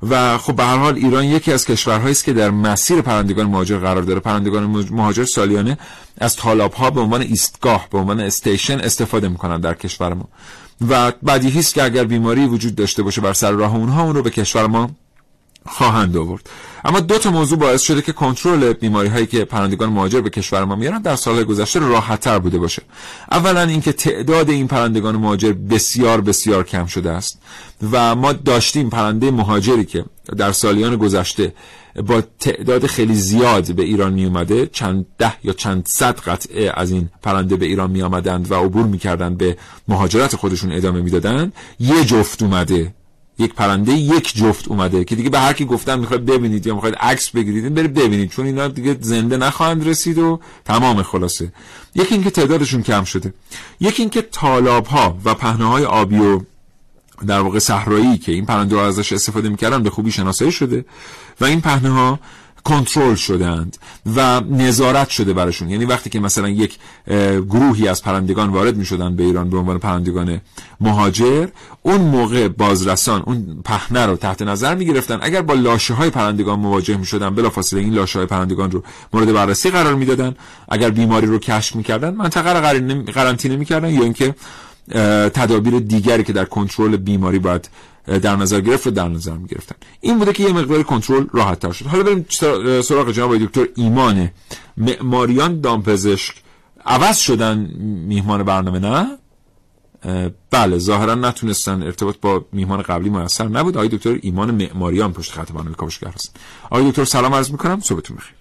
[0.03, 3.79] و خب به هر حال ایران یکی از کشورهایی است که در مسیر پرندگان مهاجر
[3.79, 4.21] قرار داره.
[4.21, 5.79] پرندگان مهاجر سالیانه
[6.19, 10.29] از طالاب ها به عنوان ایستگاه به عنوان استیشن استفاده می‌کنن در کشور ما.
[10.89, 14.23] و بدیهی است که اگر بیماری وجود داشته باشه بر سر راه اونها اون رو
[14.23, 14.91] به کشور ما
[15.67, 16.51] خواهند آورد.
[16.85, 20.65] اما دو تا موضوع باعث شده که کنترل بیماری هایی که پرندگان مهاجر به کشور
[20.65, 22.83] ما میارن در سال گذشته راحت تر بوده باشه.
[23.31, 27.39] اولا اینکه تعداد این پرندگان مهاجر بسیار بسیار کم شده است
[27.93, 30.05] و ما داشتیم پرنده مهاجری که
[30.37, 31.55] در سالیان گذشته
[32.07, 36.91] با تعداد خیلی زیاد به ایران می اومده چند ده یا چند صد قطعه از
[36.91, 39.57] این پرنده به ایران می آمدند و عبور می کردند به
[39.89, 42.95] مهاجرت خودشون ادامه می‌دادند یه جفت اومده
[43.39, 46.95] یک پرنده یک جفت اومده که دیگه به هر کی گفتن می‌خواد ببینید یا می‌خواد
[46.95, 48.31] عکس بگیرید برید ببینید.
[48.31, 51.53] چون اینا دیگه زنده نخواهند رسید و تمام خلاصه.
[51.95, 53.35] یکی اینکه تعدادشون کم شده.
[53.81, 56.41] یکی اینکه تالاب ها و پهنه های آبی و
[57.27, 60.85] در واقع صحرایی که این پرنده ازش استفاده می‌کردن به خوبی شناسایی شده
[61.41, 62.19] و این پهنه ها
[62.65, 63.77] کنترل شدند
[64.17, 65.71] و نظارت شده براشون.
[65.71, 66.79] یعنی وقتی که مثلا یک
[67.51, 70.41] گروهی از پرندگان وارد می شدن به ایران به عنوان پرندگان
[70.81, 71.49] مهاجر
[71.83, 76.59] اون موقع بازرسان اون پهنه رو تحت نظر می گرفتن اگر با لاشه های پرندگان
[76.59, 80.35] مواجه می شدن بلافاصله این لاشه های پرندگان رو مورد بررسی قرار می دادن
[80.69, 82.61] اگر بیماری رو کشف می کردن منطقه رو
[83.13, 84.35] قرنطینه می کردن یا اینکه
[85.35, 87.69] تدابیر دیگری که در کنترل بیماری باید
[88.07, 89.75] در نظر گرفت و در نظر می گرفتن.
[90.01, 91.87] این بوده که یه مقدار کنترل راحت تر شد.
[91.87, 92.27] حالا بریم
[92.83, 94.31] سراغ جناب دکتر ایمان.
[94.77, 96.35] معماریان دامپزشک
[96.87, 97.59] عوض شدن
[98.09, 99.19] میهمان برنامه نه؟
[100.51, 103.77] بله ظاهرا نتونستن ارتباط با میهمان قبلی میسر نبود.
[103.77, 106.41] آقای دکتر ایمان معماریان پشت خط برنامه کاوشگر هستن.
[106.71, 107.81] آقای دکتر سلام عرض می‌کنم.
[107.81, 108.35] صبحتون بخیر.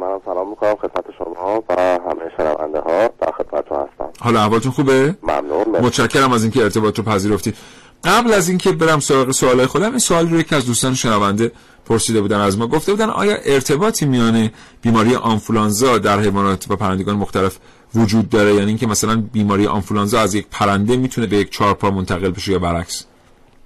[0.00, 3.10] من سلام می‌کنم خدمت شما و همه شنونده ها.
[3.20, 4.10] در خدمتتون هستم.
[4.20, 5.80] حالا احوالتون خوبه؟ ممنون.
[5.82, 7.56] متشکرم از اینکه ارتباط رو پذیرفتید.
[8.04, 11.52] قبل از اینکه برم سراغ سوالای خودم این سوال رو یکی از دوستان شنونده
[11.86, 12.66] پرسیده بودن از ما.
[12.66, 14.50] گفته بودن آیا ارتباطی میان
[14.82, 17.58] بیماری آنفولانزا در حیوانات و پرندگان مختلف
[17.94, 22.30] وجود داره؟ یعنی اینکه مثلا بیماری آنفولانزا از یک پرنده می‌تونه به یک چهارپا منتقل
[22.30, 23.04] بشه یا برعکس؟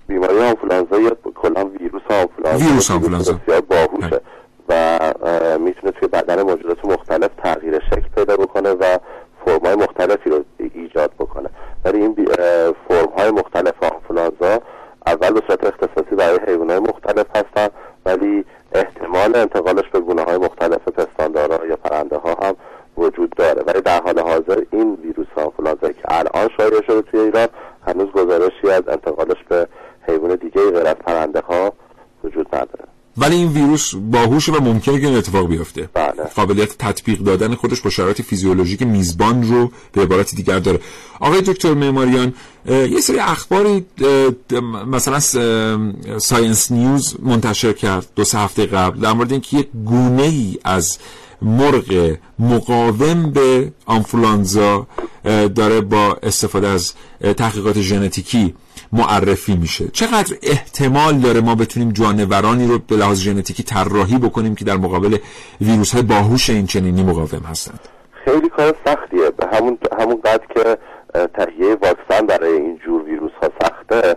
[0.09, 2.67] بیماری آنفولانزا یا کلا ویروس آنفولانزا.
[2.67, 3.33] ویروس آنفولانزا.
[3.33, 4.21] بسیار باهوشه.
[4.69, 4.99] و
[5.61, 8.99] می‌تونه توی بدن موجودات مختلف تغییر شکل پیدا بکنه و
[9.45, 11.51] فرمای مختلفی رو ایجاد بکنه.
[11.85, 12.15] ولی این
[12.89, 14.63] فرم های مختلف آنفولانزا
[15.07, 17.69] اول به صورت اختصاصی برای حیوانات مختلف هستن
[18.07, 22.57] ولی احتمال انتقالش به گونه های مختلف پستاندارا یا پرنده ها هم
[22.97, 23.63] وجود داره.
[23.63, 27.49] ولی در حال حاضر این ویروس آنفولانزا که الان شایع شده توی ایران
[27.87, 29.67] هنوز گزارشی از انتقالش به
[30.09, 31.73] حیوان دیگه غیر از پرنده ها
[32.25, 32.85] وجود نداره.
[33.17, 36.13] ولی این ویروس باهوشه و ممکنه که این اتفاق بیفته بله.
[36.37, 40.81] قابلیت تطبیق دادن خودش با شرایط فیزیولوژیک میزبان رو به عبارت دیگر داره
[41.21, 42.35] آقای دکتر معماریان
[42.67, 43.85] یه سری اخباری
[44.87, 45.21] مثلا
[46.19, 50.99] Science News منتشر کرد دو سه هفته قبل در مورد اینکه یک گونه ای از
[51.43, 54.87] مرغ مقاوم به آنفولانزا
[55.57, 56.95] داره با استفاده از
[57.37, 58.55] تحقیقات ژنتیکی
[58.93, 59.89] معرفی میشه.
[59.89, 65.19] چقدر احتمال داره ما بتونیم جانورانی رو به لحاظ ژنتیکی طراحی بکنیم که در مقابل
[65.61, 67.81] ویروس های باهوش این چنینی مقاوم هستند؟
[68.25, 69.31] خیلی کار سختیه.
[69.31, 70.79] به همون همون قدر که
[71.35, 74.17] تهیه واکسن برای این جور ویروس ها سخته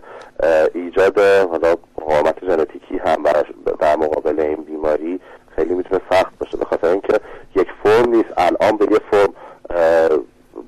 [0.73, 1.19] ایجاد
[1.51, 3.23] حالا مقاومت ژنتیکی هم
[3.79, 5.19] در مقابل این بیماری
[5.55, 6.57] خیلی می‌تونه سخت باشه.
[6.57, 7.19] به خاطر اینکه
[7.55, 8.29] یک فرم نیست.
[8.37, 9.33] الان به یه فرم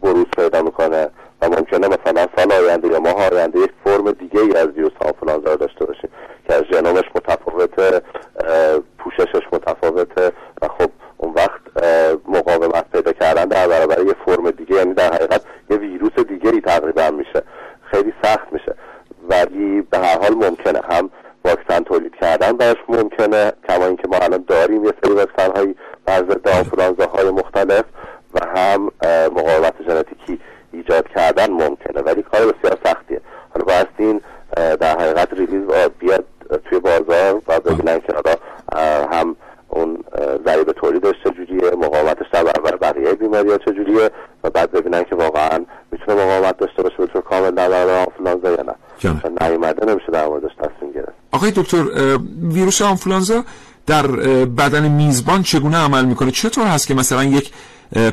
[0.02, 1.10] بروز پیدا می‌کنه
[1.42, 5.52] و ممکنه مثلا سال آینده یا ماه آینده یک فرم دیگه ای از ویروس آنفولانزا
[5.52, 6.10] رو داشته باشیم
[6.48, 8.02] که از ژنومش متفاوته
[8.98, 11.62] پوششش متفاوته و خب اون وقت
[12.28, 16.62] مقاومت پیدا کردن در برابر یه فرم دیگه یعنی در حقیقت یه ویروس دیگه ای
[16.62, 17.44] تقریبا میشه.
[17.92, 18.76] خیلی سخت میشه.
[19.30, 21.10] ولی به هر حال ممکنه هم
[21.48, 26.24] واکسن تولید کردن براش ممکنه کما اینکه ما الان داریم یه سری واکسن هایی بر
[26.30, 26.48] ضد
[27.16, 27.84] های مختلف
[28.34, 28.92] و هم
[29.36, 30.40] مقاومت ژنتیکی
[30.72, 33.22] ایجاد کردن ممکنه ولی کار بسیار سختیه.
[33.50, 34.22] حالا باید این
[34.56, 35.62] در حقیقت ریلیز
[36.00, 36.26] بیاد
[36.66, 38.36] توی بازار و ببینن که حالا
[39.12, 39.36] هم
[39.70, 40.04] اون
[40.46, 44.12] ضریب تولیدش چجوریه مقاومتش در برابر بقیه بیماری ها چجوریه
[44.44, 48.50] و بعد ببینن که واقعا می‌تونه مقاومت داشته باشه به طور کامل در برابر آنفلانزا
[48.50, 48.76] یا نه.
[51.32, 51.84] آقای دکتر
[52.42, 53.44] ویروس آنفولانزا
[53.88, 54.08] در
[54.46, 57.52] بدن میزبان چگونه عمل می‌کنه؟ چطور هست که مثلا یک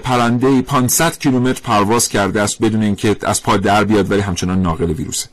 [0.05, 4.90] پرنده 500 کیلومتر پرواز کرده است بدون اینکه از پا در بیاد ولی همچنان ناقل
[4.90, 5.29] ویروسه؟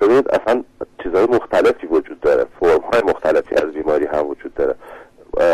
[0.00, 0.64] ببینید اصلا
[1.02, 2.46] چیزهای مختلفی وجود داره.
[2.60, 4.74] فرم های مختلفی از بیماری هم وجود داره.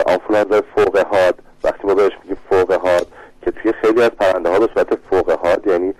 [0.06, 1.34] آنفولانزا فوق حاد.
[1.64, 3.06] وقتی ما بهش میگیم فوق حاد
[3.44, 5.94] که توی خیلی از پرنده ها به صورت فوق حاد یعنی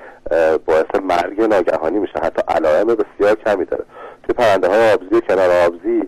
[0.66, 3.84] باعث مرگ ناگهانی میشه حتی علائم بسیار کمی داره
[4.22, 6.02] توی پرنده های آبزی و کنار آبزی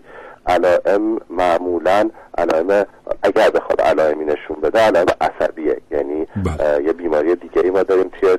[0.47, 2.85] علائم معمولا علائم
[3.23, 6.83] اگر بخواد علائمی نشون بده علائم عصبیه یعنی بله.
[6.83, 8.37] یه بیماری دیگه ای ما داریم توی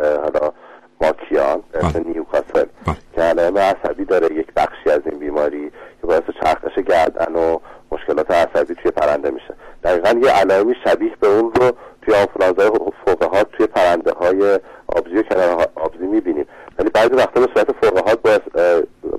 [0.00, 0.52] حالا
[1.00, 2.04] ماکیان بله.
[2.06, 2.96] نیوکاسل بله.
[3.14, 5.70] که علائم عصبی داره یک بخشی از این بیماری
[6.00, 7.58] که باعث چرخش گردن و
[7.92, 9.54] مشکلات عصبی توی پرنده میشه.
[9.84, 12.70] دقیقا یه علائمی شبیه به اون رو توی آنفولانزای
[13.06, 16.46] فوقهات توی پرنده های آبزی و کنار آبزی می‌بینیم.
[16.78, 18.40] ولی بعضی وقتا به صورت فوقهات باعث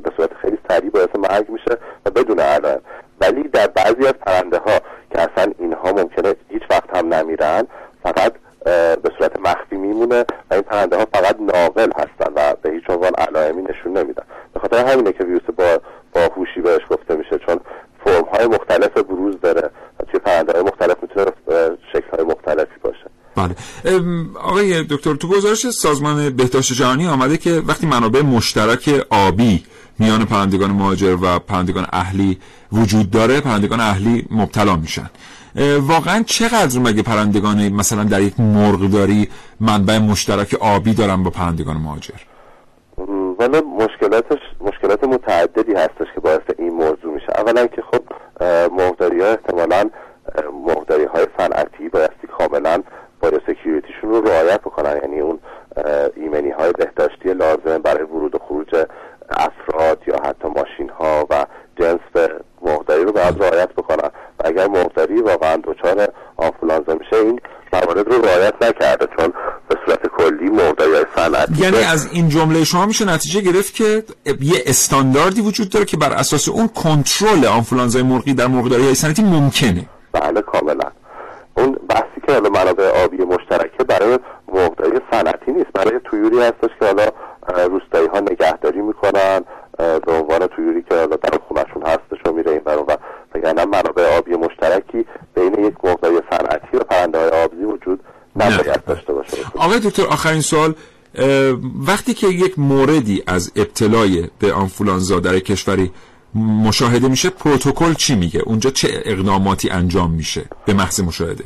[0.03, 2.81] به صورت خیلی سریع باعث مرگ میشه و بدون علائم.
[3.21, 4.79] ولی در بعضی از پرنده ها
[5.11, 7.67] که اصلا اینها ممکنه هیچ وقت هم نمیرن
[8.03, 8.33] فقط
[8.65, 13.11] به صورت مخفی میمونه و این پرنده ها فقط ناقل هستن و به هیچ عنوان
[13.17, 14.23] علائمی نشون نمیدن.
[14.53, 15.81] به خاطر همینه که ویروس با
[16.13, 17.59] باهوشی بهش گفته میشه چون
[18.05, 19.69] فرم های مختلف بروز داره
[20.11, 21.25] توی پرنده های مختلف می‌تونه
[21.93, 23.09] شکل های مختلفی باشه.
[23.35, 23.55] بله.
[24.35, 29.63] آقای دکتر تو گزارش سازمان بهداشت جهانی آمده که وقتی منابع مشترک آبی
[29.99, 32.39] میان پرندگان مهاجر و پرندگان اهلی
[32.71, 35.09] وجود داره پرندگان اهلی مبتلا میشن.
[35.81, 42.19] واقعا چقدر مگه پرندگان مثلا در یک مرغداری منبع مشترک آبی دارن با پرندگان مهاجر؟
[43.39, 47.27] والا مشکلاتش مشکلات متعددی هستش که باعث این موضوع میشه.
[47.35, 48.03] اولا که خب
[48.71, 49.89] مرغداری ها احتمالا
[50.67, 52.83] مرغداری های صنعتی بایستی کاملا
[53.21, 54.99] باید سکیوریتیشون رو رعایت بکنن.
[55.03, 55.39] یعنی اون
[56.15, 58.85] ایمنی های بهداشتی لازم برای ورود و خروج
[59.29, 61.45] افراد یا حتی ماشین ها و
[61.79, 62.29] جنس
[62.61, 64.09] مرغداری رو باید رعایت بکنن.
[64.39, 67.39] و اگر مرغداری واقعا دچار آنفولانزا میشه این
[67.73, 69.33] موارد رو رعایت نکرده چون
[69.69, 74.03] به صورت کلی مرغداری های صنعتی یعنی از این جمله شما میشه نتیجه گرفت که
[74.41, 79.23] یه استانداردی وجود داره که بر اساس اون کنترل آنفولانزای مرغی در مرغداری های صنعتی
[79.23, 79.85] ممکنه.
[80.11, 80.91] بله کاملا.
[81.57, 84.19] اون بحثی که حالا منابع آبی مشترکه برای
[84.53, 85.71] مرغداری صنعتی نیست.
[85.73, 87.09] برای تویوری هستش که حالا
[87.67, 89.41] روستایی ها نگهداری می‌کنن
[89.77, 92.97] به عنوان تویوری که حالا در خونشون هستش و میره این برون و
[93.35, 97.99] وگرنه منابع آبی مشترکی بین یک مرغداری صنعتی و پرنده های آبزی وجود
[98.35, 99.37] نباید داشته باشه.
[99.55, 100.73] آقای دکتر آخرین سوال
[101.87, 105.91] وقتی که یک موردی از ابتلای به آنفولانزا در کشوری
[106.35, 111.43] مشاهده میشه پروتکل چی میگه؟ اونجا چه اقداماتی انجام میشه به محض مشاهده؟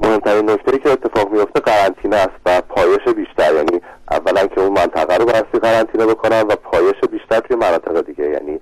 [0.00, 3.80] مهمترین نکته که اتفاق میفته قرنطینه است و پایش بیشتر یعنی
[4.10, 8.60] اولا که اون منطقه رو بایستی قرنطینه بکنن و پایش بیشتر توی مناطق دیگه یعنی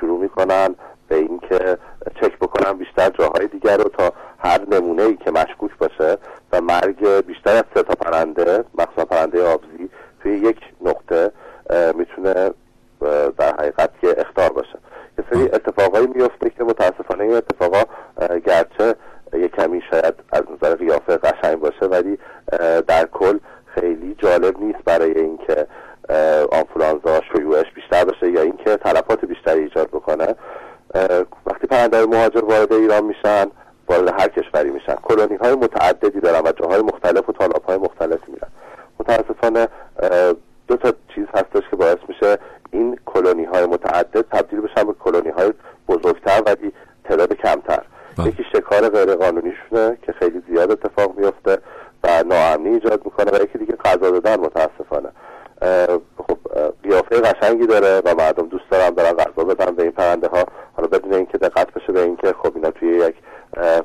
[0.00, 0.74] شروع می‌کنن
[1.08, 1.78] به اینکه
[2.20, 6.18] چک بکنن بیشتر جاهای دیگر رو تا هر نمونه ای که مشکوک باشه
[6.52, 9.90] و مرگ بیشتر از سه تا پرنده مخصوصا پرنده آبزی
[10.22, 11.32] توی یک نقطه
[11.94, 12.50] می‌تونه
[13.38, 14.78] در حقیقت که اختار باشه.
[15.18, 17.82] یه سری اتفاقایی میفته که متاسفانه این اتفاقا
[18.46, 18.94] گرچه
[19.38, 22.18] یه کمی شاید از نظر قیافه قشنگ باشه ولی
[22.88, 25.66] در کل خیلی جالب نیست برای اینکه
[26.52, 30.34] آنفولانزا شیوعش بیشتر بشه یا اینکه تلفات بیشتری ایجاد بکنه.
[31.46, 33.46] وقتی پرنده مهاجر وارد ایران میشن
[33.88, 34.94] وارد هر کشوری میشن.
[34.94, 38.48] کلونی های متعددی دارن و جاهای مختلف و تالاب های مختلفی میرن.
[39.00, 39.68] متاسفانه
[40.68, 42.38] دو تا چیز هستش که باعث میشه
[42.70, 45.52] این کلونی های متعدد تبدیل بشن به کلونی های
[45.88, 46.72] بزرگتر ولی
[47.04, 47.82] تعداد کمتر.
[48.18, 51.58] یکی شکار غیر قانونیشونه که خیلی زیاد اتفاق میفته
[52.04, 55.08] و ناامنی ایجاد می‌کنه و یکی دیگه غذا دادن متاسفانه.
[56.18, 56.38] خب
[56.82, 60.44] قیافه قشنگی داره و مردم دوست دارن برن غذا بدن به این پرنده ها
[60.76, 63.14] حالا بدون اینکه دقت بشه به اینکه خب اینا توی یک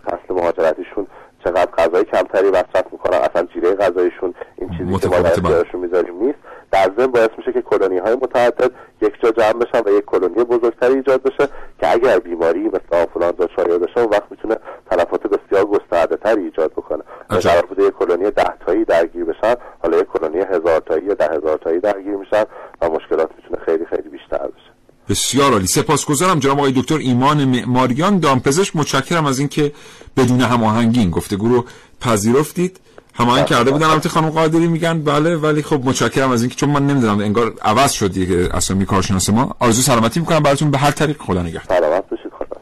[0.06, 1.08] فصل مهاجرتیشون
[1.44, 3.17] چقدر غذای کمتری مصرف می‌کنن.
[3.17, 6.39] اصلا جیره غذایشون این چیزی که ما در می‌ذاریم نیست.
[6.72, 10.43] در ضمن باعث میشه که کلونی های متعدد یک جا جمع بشن و یک کلونی
[10.43, 11.49] بزرگتری ایجاد بشه
[11.80, 14.58] که اگر بیماری مثل آنفولانزا شایع بشه اون وقت می‌تونه
[14.91, 19.97] تلفات بسیار گسترده تری ایجاد بکنه در بوده یک کلونی ده تایی درگیر بشن حالا
[19.97, 22.43] یک کلونی هزار تایی یا ده هزار تایی درگیر میشن
[22.82, 24.72] و مشکلات می‌تونه خیلی خیلی بیشتر بشه
[25.12, 25.68] بسیار عالی.
[25.68, 28.20] سپاسگزارم جناب آقای دکتر ایمان معماریان.
[28.20, 29.72] دامپزشک متشکرم از اینکه
[30.18, 31.66] بدون هماهنگی این گفتگو رو
[32.01, 32.80] پذیرفتید.
[33.14, 33.86] هماهنگ کرده بودن.
[33.86, 37.91] البته خانم قادری میگن بله ولی خب متشکرم از اینکه چون من نمی‌دونم انگار عوض
[37.91, 39.55] شد دیگه اسامی کارشناس ما.
[39.59, 40.39] آرزو سلامتی می‌کنم.
[40.39, 41.80] براتون به هر طریق خدا نگهدار.
[41.80, 42.32] سلامت باشید.
[42.39, 42.62] خدا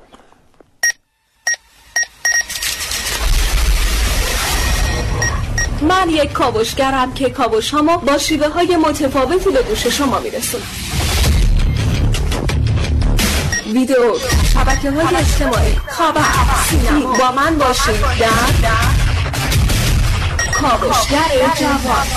[5.82, 7.74] من یک کاوشگرم که کاوش
[8.08, 10.64] با شیوه های متفاوتی به گوش شما میرسونم.
[13.74, 14.20] ویدیو
[14.54, 15.76] شبکه های اجتماعی.
[15.88, 16.22] خبر.
[16.70, 18.30] سینما با من باشید در
[20.54, 22.08] کاوشگر جوان.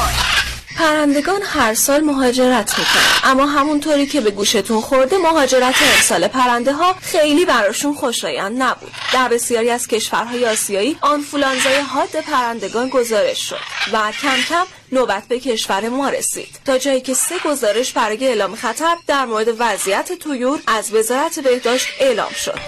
[0.76, 3.30] پرندگان هر سال مهاجرت می‌کنن.
[3.30, 8.92] اما همونطوری که به گوشتون خورده مهاجرت امسال پرنده ها خیلی براشون خوشایند نبود.
[9.12, 13.71] در بسیاری از کشورهای آسیایی آنفولانزای حاد پرندگان گزارش شد.
[13.92, 16.60] و کم کم نوبت به کشور ما رسید.
[16.64, 21.86] تا جایی که سه گزارش برای اعلام خطر در مورد وضعیت تویور از وزارت بهداشت
[22.00, 22.58] اعلام شد.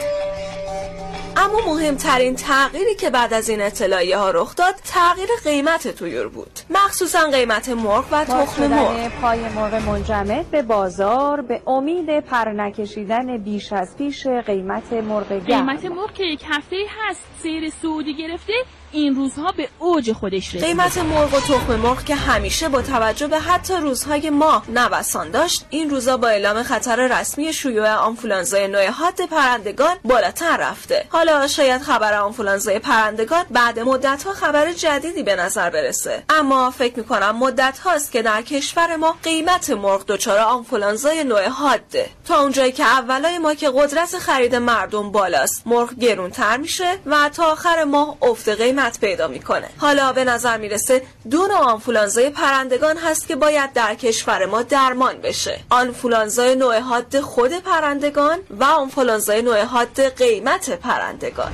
[1.36, 6.60] اما مهمترین تغییری که بعد از این اطلاعیه ها رخ داد تغییر قیمت تویور بود.
[6.70, 9.08] مخصوصا قیمت مرغ و تخم مرغ.
[9.20, 15.40] پای مرغ منجمد به بازار به امید پر نکشیدن بیش از پیش قیمت مرغ گرم.
[15.46, 18.52] قیمت مرغ که یک هفته هست سیر سعودی گرفته
[18.94, 23.26] این روزها به اوج خودش رسیده قیمت مرغ و تخم مرغ که همیشه با توجه
[23.26, 28.86] به حتی روزهای ما نوسان داشت این روزها با اعلام خطر رسمی شیوع آنفولانزای نوع
[28.86, 31.06] حاد پرندگان بالاتر رفته.
[31.08, 36.22] حالا شاید خبر آنفولانزای پرندگان بعد مدت ها خبر جدیدی به نظر برسه.
[36.28, 42.10] اما فکر می‌کنم مدت هاست که در کشور ما قیمت مرغ دچار آنفولانزای نوع حاده.
[42.28, 47.44] تا اونجایی که اولای ما که قدرت خرید مردم بالاست مرغ گرونتر میشه و تا
[47.44, 49.68] آخر ماه افت قیمت پیدا می‌کنه.
[49.78, 55.20] حالا به نظر می‌رسه دو نوع آنفولانزای پرندگان هست که باید در کشور ما درمان
[55.20, 55.60] بشه.
[55.70, 61.52] آنفولانزای نوع حاد خود پرندگان و آنفولانزای نوع حاد قیمت پرندگان.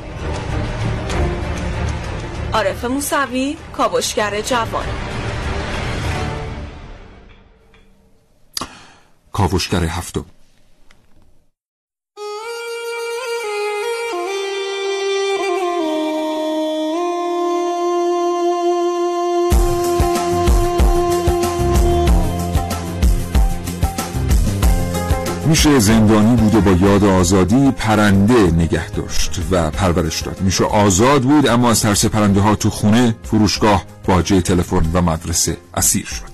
[2.55, 4.85] عارف موسوی کاوشگر جوان.
[9.33, 10.25] کاوشگر هفتم.
[25.51, 30.41] میشه زندانی بود و با یاد آزادی پرنده نگه داشت و پرورش داد.
[30.41, 35.57] میشه آزاد بود اما از ترس پرنده ها تو خونه فروشگاه باجه تلفن و مدرسه
[35.75, 36.30] اسیر شد.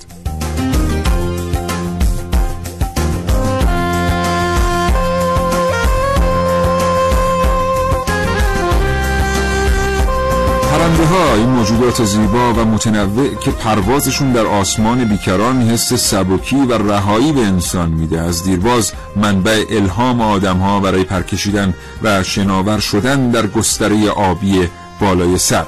[11.16, 17.40] این موجودات زیبا و متنوع که پروازشون در آسمان بیکران حس سبکی و رهایی به
[17.40, 18.20] انسان میده.
[18.20, 24.68] از دیرباز منبع الهام آدم ها برای پرکشیدن و شناور شدن در گستره آبی
[25.00, 25.66] بالای سر.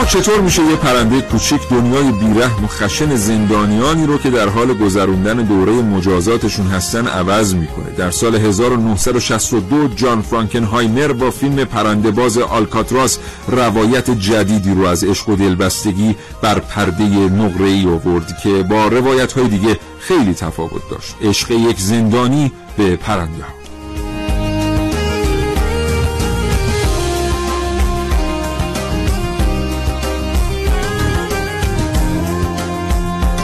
[0.00, 4.74] اما چطور میشه یه پرنده کوچیک دنیای بیرحم و خشن زندانیانی رو که در حال
[4.74, 12.38] گذروندن دوره مجازاتشون هستن عوض می‌کنه؟ در سال 1962 جان فرانکنهایمر با فیلم پرنده باز
[12.38, 18.88] آلکاتراس روایت جدیدی رو از عشق و دلبستگی بر پرده نقره ای آورد که با
[18.88, 21.16] روایت های دیگه خیلی تفاوت داشت.
[21.22, 23.59] عشق یک زندانی به پرنده ها.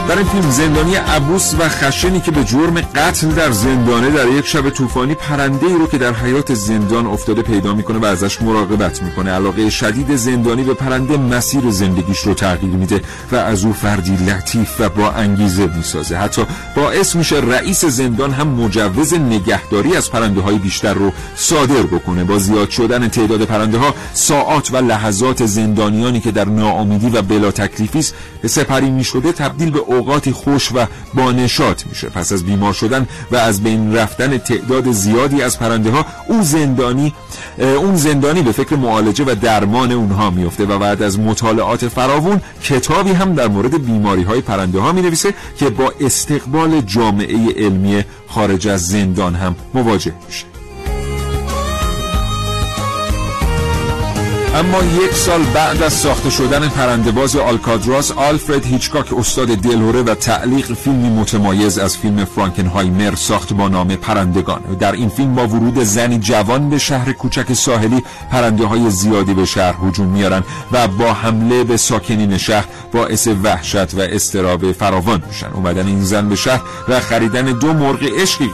[0.07, 4.69] در فیلم زندانی عبوس و خشنی که به جرم قتل در زندانه در یک شب
[4.69, 9.31] طوفانی پرنده ای رو که در حیات زندان افتاده پیدا می‌کنه و ازش مراقبت می‌کنه.
[9.31, 13.01] علاقه شدید زندانی به پرنده مسیر زندگیش رو تغییر میده
[13.31, 16.17] و از او فردی لطیف و با انگیزه می‌سازه.
[16.17, 16.41] حتی
[16.75, 22.23] باعث میشه رئیس زندان هم مجوز نگهداری از پرنده های بیشتر رو صادر بکنه.
[22.23, 27.51] با زیاد شدن تعداد پرنده ها ساعات و لحظات زندانیانی که در ناامیدی و بلا
[27.51, 28.05] تکلیفی
[28.45, 32.09] سپری می‌شده تبدیل به اوقاتی خوش و بانشات میشه.
[32.09, 37.13] پس از بیمار شدن و از بین رفتن تعداد زیادی از پرنده ها اون زندانی
[37.57, 43.11] اون زندانی به فکر معالجه و درمان اونها میفته و بعد از مطالعات فراوون کتابی
[43.11, 48.67] هم در مورد بیماری های پرنده ها می نویسه که با استقبال جامعه علمی خارج
[48.67, 50.56] از زندان هم مواجه میشه.
[54.57, 60.73] اما یک سال بعد از ساخته شدن پرندباز آلکادراس آلفرد هیچکاک استاد دلهوره و تعلیق
[60.73, 64.61] فیلمی متمایز از فیلم فرانکنهایمر ساخت با نام پرندگان.
[64.79, 69.45] در این فیلم با ورود زنی جوان به شهر کوچک ساحلی پرنده های زیادی به
[69.45, 75.49] شهر هجوم میارن و با حمله به ساکنین شهر باعث وحشت و استراب فراوان میشن.
[75.53, 78.49] اومدن این زن به شهر و خریدن دو مرغ عشقی,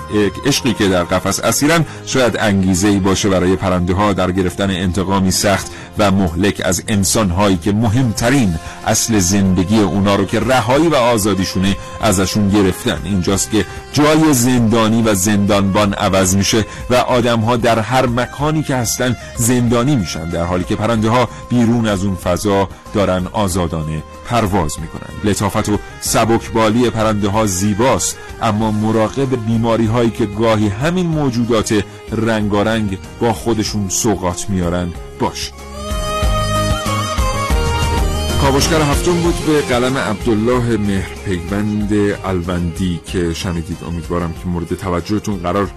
[0.46, 5.32] عشقی که در قفس اسیرن شاید انگیزه ای باشه برای پرنده ها در گرفتن انتقامی
[5.32, 8.56] سخت و مهلک از انسان هایی که مهمترین
[8.88, 13.02] اصل زندگی اونا رو که رهایی و آزادیشونه ازشون گرفتن.
[13.04, 18.76] اینجاست که جای زندانی و زندانبان عوض میشه و آدم ها در هر مکانی که
[18.76, 24.80] هستن زندانی میشن در حالی که پرنده ها بیرون از اون فضا دارن آزادانه پرواز
[24.80, 25.10] می‌کنن.
[25.24, 32.98] لطافت و سبکبالی پرنده ها زیباست اما مراقب بیماری هایی که گاهی همین موجودات رنگارنگ
[33.20, 35.52] با خودشون سوقات میارن باش.
[38.44, 41.94] کاوشگر هفتم بود به قلم عبدالله مهر پیوند
[42.26, 43.78] الوندی که شنیدید.
[43.88, 45.72] امیدوارم که مورد توجهتون قرار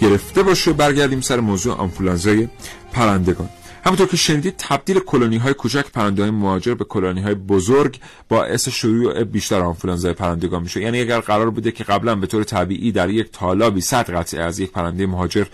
[0.00, 0.72] گرفته باشه.
[0.72, 2.48] برگردیم سر موضوع آنفولانزای
[2.92, 3.48] پرندگان.
[3.84, 8.68] همونطور که شنیدید تبدیل کلونی های کوچک پرنده های مهاجر به کلونی های بزرگ باعث
[8.68, 10.80] شیوع بیشتر آنفولانزای پرندگان میشه.
[10.80, 14.58] یعنی اگر قرار بوده که قبلا به طور طبیعی در یک تالابی صد قطعه از
[14.58, 15.44] یک پرنده مهاجر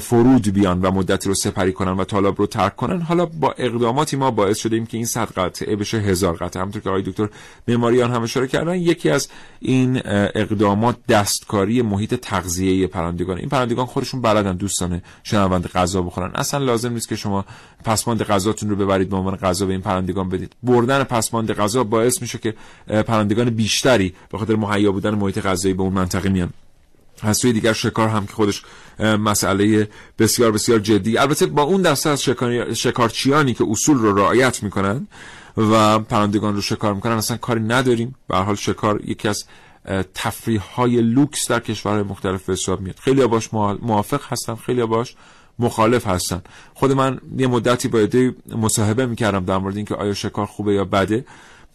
[0.00, 4.16] فرود بیان و مدتی رو سپری کنن و تالاب رو ترک کنن حالا با اقداماتی
[4.16, 6.60] ما باعث شدیم که این صد قطعه بشه هزار قطعه.
[6.60, 7.28] همونطور که آقای دکتر
[7.68, 9.28] معماریان هم اشاره کردن یکی از
[9.60, 10.00] این
[10.34, 13.38] اقدامات دستکاری محیط تغذیه پرندگان.
[13.38, 16.30] این پرندگان خودشون بلدن دوستان شنونده غذا بخورن.
[16.34, 17.44] اصلا لازم نیست که شما
[17.86, 20.52] پسماند غذاتون رو ببرید به عنوان غذا به این پرندگان بدید.
[20.62, 22.54] بردن پسماند غذا باعث میشه که
[22.86, 26.50] پرندگان بیشتری به خاطر مهیا بودن محیط غذایی به اون منطقه میان.
[27.22, 28.62] از سوی دیگر شکار هم که خودش
[28.98, 31.18] مسئله بسیار بسیار جدی.
[31.18, 32.22] البته با اون دسته از
[32.74, 35.06] شکارچیانی که اصول رو رعایت می‌کنن
[35.56, 38.14] و پرندگان رو شکار می‌کنن اصلا کاری نداریم.
[38.28, 39.44] به حال شکار یکی از
[40.14, 42.96] تفریح های لوکس در کشورهای مختلف به حساب میاد.
[42.98, 45.14] خیلی باش موافق هستن خیلی باش
[45.58, 46.42] مخالف هستن.
[46.74, 50.84] خود من یه مدتی با ایده مصاحبه می‌کردم در مورد اینکه آیا شکار خوبه یا
[50.84, 51.24] بده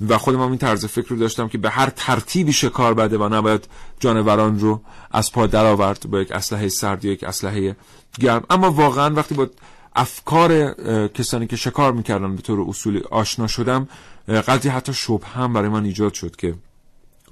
[0.10, 3.68] و خودم این طرز فکر رو داشتم که به هر ترتیبی شکار بده و نباید
[4.00, 7.76] جانوران رو از پا درآورد با یک اسلحه سرد یا یک اسلحه
[8.20, 8.44] گرم.
[8.50, 9.48] اما واقعا وقتی با
[9.96, 10.74] افکار
[11.08, 13.88] کسانی که شکار می‌کردن به طور اصولی آشنا شدم
[14.28, 16.56] قدری حتی شبه هم برای من ایجاد شد که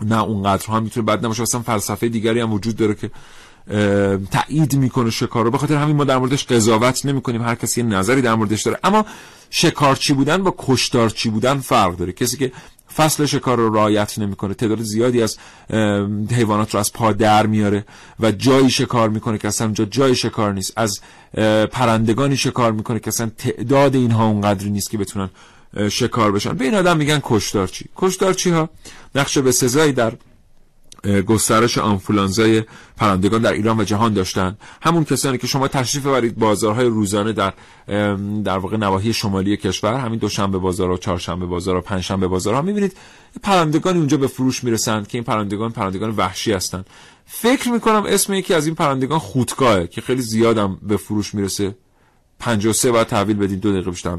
[0.01, 3.11] نه اونقدر هم می‌تونه بد نباشه اصلا فلسفه دیگری هم وجود داره که
[4.31, 5.51] تایید می‌کنه شکار رو.
[5.51, 7.41] به خاطر همین ما در موردش قضاوت نمی‌کنیم.
[7.41, 8.79] هر کسی یه نظری در موردش داره.
[8.83, 9.05] اما
[9.49, 12.11] شکارچی بودن با کشتارچی بودن فرق داره.
[12.11, 12.51] کسی که
[12.95, 15.37] فصل شکار رو رعایت نمی‌کنه تعداد زیادی از
[16.31, 17.85] حیوانات رو از پا در میاره
[18.19, 20.73] و جایی شکار می‌کنه که اصلا اونجا جای شکار نیست.
[20.75, 20.99] از
[21.71, 25.29] پرندگانی شکار می‌کنه که اصلا تعداد اینها اونقدری نیست که بتونن
[25.89, 26.53] شکار بشن.
[26.53, 28.69] به این آدم میگن کشتارچی کشتارچی ها؟
[29.15, 30.13] نقش به سزایی در
[31.27, 32.63] گسترش آنفولانزای
[32.97, 34.57] پرندگان در ایران و جهان داشتن.
[34.81, 37.53] همون کسانی که شما تشریف ببرید بازارهای روزانه در
[38.43, 42.61] در واقع نواحی شمالی کشور همین دوشنبه بازار و چهارشنبه بازار و پنجشنبه بازار ها
[42.61, 42.97] می‌بینید
[43.43, 46.85] پرندگان اونجا به فروش می‌رسند که این پرندگان پرندگان وحشی هستند.
[47.25, 51.75] فکر می‌کنم اسم یکی از این پرندگان خودکاهه که خیلی زیادم به فروش می‌رسه.
[52.39, 54.17] 53 باید تحویل بدید دو دقیقه بیشتر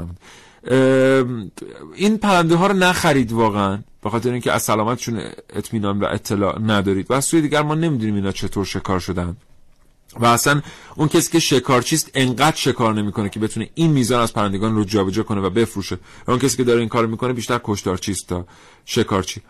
[1.94, 3.78] این پرنده ها رو نخرید واقعا.
[4.02, 5.20] به خاطر اینکه از سلامتشون
[5.50, 7.10] اطمینان و اطلاع ندارید.
[7.10, 9.36] و از سوی دیگر ما نمی‌دونیم اینا چطور شکار شدن.
[10.20, 10.62] و اصلا
[10.96, 15.22] اون کسی که شکارچیست انقدر شکار نمی‌کنه که بتونه این میزان از پرندگان رو جابجا
[15.22, 15.98] کنه و بفروشه.
[16.26, 18.46] و اون کسی که داره این کار می‌کنه بیشتر کشتارچیست تا
[18.84, 19.40] شکارچی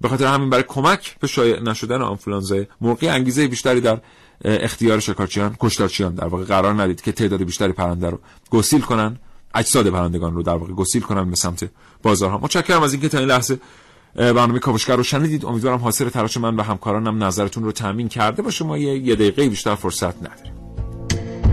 [0.00, 4.00] به خاطر همین برای کمک به شایع نشدن آنفولانزا مرغی انگیزه بیشتری در
[4.44, 9.18] اختیار شکارچیان کشتارچیان در واقع قرار ندید که تعداد بیشتری پرنده رو گسیل کنن.
[9.54, 11.70] اجساد پرندگان رو در واقع گسیل کنن به سمت
[12.02, 12.38] بازارها.
[12.38, 13.60] متشکرم از اینکه تا این لحظه
[14.14, 18.64] برنامه کاوشگر رو شنیدید امیدوارم حاصل تلاش من و همکارانم نظرتون رو تامین کرده باشه.
[18.64, 20.52] ما یه, یه دقیقه بیشتر فرصت نداریم.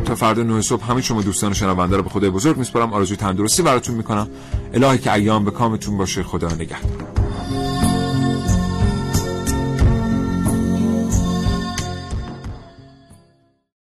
[0.06, 2.94] تا فردا نه صبح همه شما دوستان شنونده رو به خدای بزرگ میسپارم.
[2.94, 4.30] آرزوی تندرستی براتون می‌کنم.
[4.74, 6.24] الهی که ایام به کامتون باشه.
[6.24, 7.08] خدا نگهدار.